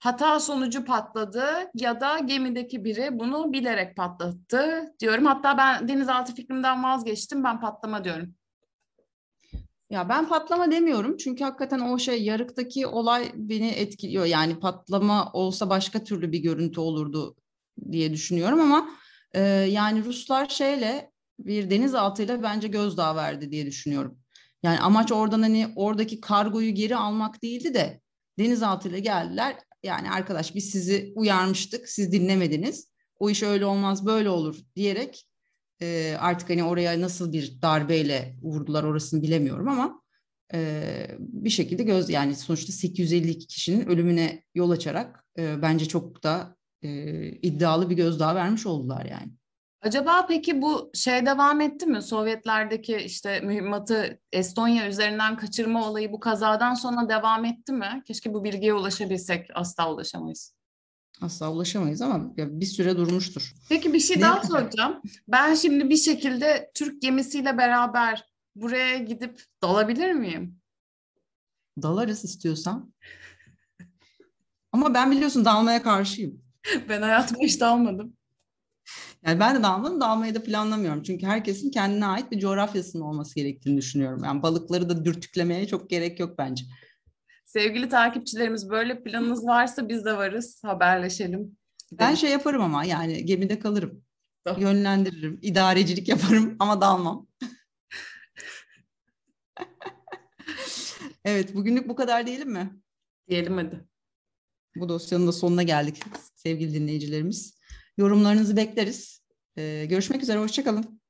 hata 0.00 0.40
sonucu 0.40 0.84
patladı 0.84 1.46
ya 1.74 2.00
da 2.00 2.18
gemideki 2.18 2.84
biri 2.84 3.18
bunu 3.18 3.52
bilerek 3.52 3.96
patlattı 3.96 4.94
diyorum. 5.00 5.26
Hatta 5.26 5.58
ben 5.58 5.88
denizaltı 5.88 6.34
fikrimden 6.34 6.84
vazgeçtim. 6.84 7.44
Ben 7.44 7.60
patlama 7.60 8.04
diyorum. 8.04 8.34
Ya 9.90 10.08
ben 10.08 10.28
patlama 10.28 10.70
demiyorum 10.70 11.16
çünkü 11.16 11.44
hakikaten 11.44 11.80
o 11.80 11.98
şey 11.98 12.22
yarıktaki 12.22 12.86
olay 12.86 13.32
beni 13.34 13.68
etkiliyor. 13.68 14.24
Yani 14.24 14.60
patlama 14.60 15.32
olsa 15.32 15.70
başka 15.70 16.04
türlü 16.04 16.32
bir 16.32 16.38
görüntü 16.38 16.80
olurdu 16.80 17.36
diye 17.92 18.12
düşünüyorum 18.12 18.60
ama 18.60 18.90
e, 19.34 19.40
yani 19.50 20.04
Ruslar 20.04 20.48
şeyle 20.48 21.10
bir 21.38 21.70
denizaltıyla 21.70 22.42
bence 22.42 22.68
gözdağı 22.68 23.16
verdi 23.16 23.50
diye 23.50 23.66
düşünüyorum. 23.66 24.18
Yani 24.62 24.80
amaç 24.80 25.12
oradan 25.12 25.42
hani 25.42 25.72
oradaki 25.76 26.20
kargoyu 26.20 26.74
geri 26.74 26.96
almak 26.96 27.42
değildi 27.42 27.74
de 27.74 28.00
denizaltıyla 28.38 28.98
geldiler. 28.98 29.56
Yani 29.82 30.10
arkadaş 30.10 30.54
biz 30.54 30.70
sizi 30.70 31.12
uyarmıştık, 31.16 31.88
siz 31.88 32.12
dinlemediniz. 32.12 32.90
O 33.18 33.30
iş 33.30 33.42
öyle 33.42 33.66
olmaz, 33.66 34.06
böyle 34.06 34.30
olur 34.30 34.56
diyerek 34.76 35.26
e, 35.82 36.16
artık 36.18 36.50
hani 36.50 36.64
oraya 36.64 37.00
nasıl 37.00 37.32
bir 37.32 37.62
darbeyle 37.62 38.36
vurdular 38.42 38.84
orasını 38.84 39.22
bilemiyorum 39.22 39.68
ama 39.68 40.02
e, 40.54 41.06
bir 41.18 41.50
şekilde 41.50 41.82
göz 41.82 42.10
yani 42.10 42.36
sonuçta 42.36 42.72
852 42.72 43.46
kişinin 43.46 43.86
ölümüne 43.86 44.42
yol 44.54 44.70
açarak 44.70 45.24
e, 45.38 45.62
bence 45.62 45.88
çok 45.88 46.22
da 46.22 46.56
e, 46.82 46.90
iddialı 47.28 47.90
bir 47.90 47.96
gözdağı 47.96 48.34
vermiş 48.34 48.66
oldular 48.66 49.04
yani. 49.04 49.32
Acaba 49.82 50.26
peki 50.26 50.62
bu 50.62 50.90
şey 50.94 51.26
devam 51.26 51.60
etti 51.60 51.86
mi? 51.86 52.02
Sovyetlerdeki 52.02 52.96
işte 52.96 53.40
mühimmatı 53.40 54.20
Estonya 54.32 54.88
üzerinden 54.88 55.36
kaçırma 55.36 55.88
olayı 55.90 56.12
bu 56.12 56.20
kazadan 56.20 56.74
sonra 56.74 57.08
devam 57.08 57.44
etti 57.44 57.72
mi? 57.72 58.02
Keşke 58.06 58.34
bu 58.34 58.44
bilgiye 58.44 58.74
ulaşabilsek. 58.74 59.50
Asla 59.54 59.92
ulaşamayız. 59.92 60.54
Asla 61.20 61.52
ulaşamayız 61.52 62.02
ama 62.02 62.36
bir 62.36 62.66
süre 62.66 62.96
durmuştur. 62.96 63.54
Peki 63.68 63.92
bir 63.92 64.00
şey 64.00 64.16
Ne- 64.16 64.22
daha 64.22 64.42
soracağım. 64.42 65.02
Ben 65.28 65.54
şimdi 65.54 65.90
bir 65.90 65.96
şekilde 65.96 66.70
Türk 66.74 67.02
gemisiyle 67.02 67.58
beraber 67.58 68.24
buraya 68.56 68.98
gidip 68.98 69.42
dalabilir 69.62 70.12
miyim? 70.12 70.60
Dalarız 71.82 72.24
istiyorsan. 72.24 72.94
Ama 74.72 74.94
ben 74.94 75.10
biliyorsun 75.10 75.44
dalmaya 75.44 75.82
karşıyım. 75.82 76.42
Ben 76.88 77.02
hayatımda 77.02 77.42
hiç 77.42 77.60
dalmadım. 77.60 78.16
Yani 79.26 79.40
ben 79.40 79.56
de 79.56 79.62
dalmadım, 79.62 80.00
dalmayı 80.00 80.34
da 80.34 80.42
planlamıyorum. 80.42 81.02
Çünkü 81.02 81.26
herkesin 81.26 81.70
kendine 81.70 82.06
ait 82.06 82.30
bir 82.30 82.38
coğrafyasının 82.38 83.02
olması 83.02 83.34
gerektiğini 83.34 83.76
düşünüyorum. 83.76 84.24
Yani 84.24 84.42
balıkları 84.42 84.88
da 84.88 85.04
dürtüklemeye 85.04 85.66
çok 85.66 85.90
gerek 85.90 86.20
yok 86.20 86.38
bence. 86.38 86.64
Sevgili 87.44 87.88
takipçilerimiz 87.88 88.70
böyle 88.70 89.02
planınız 89.02 89.46
varsa 89.46 89.88
biz 89.88 90.04
de 90.04 90.16
varız. 90.16 90.60
Haberleşelim. 90.64 91.56
Ben 91.92 92.14
şey 92.14 92.30
yaparım 92.30 92.62
ama 92.62 92.84
yani 92.84 93.24
gemide 93.24 93.58
kalırım. 93.58 94.04
Tamam. 94.44 94.62
Yönlendiririm, 94.62 95.38
idarecilik 95.42 96.08
yaparım 96.08 96.56
ama 96.58 96.80
dalmam. 96.80 97.26
evet, 101.24 101.54
bugünlük 101.54 101.88
bu 101.88 101.94
kadar 101.94 102.26
diyelim 102.26 102.50
mi? 102.50 102.80
Diyelim 103.28 103.56
hadi. 103.56 103.88
Bu 104.76 104.88
dosyanın 104.88 105.26
da 105.26 105.32
sonuna 105.32 105.62
geldik 105.62 106.02
sevgili 106.34 106.74
dinleyicilerimiz. 106.74 107.59
Yorumlarınızı 108.00 108.56
bekleriz. 108.56 109.22
Ee, 109.56 109.86
görüşmek 109.90 110.22
üzere, 110.22 110.38
hoşçakalın. 110.38 111.00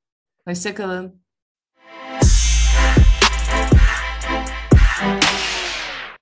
Hoşçakalın. 0.47 1.20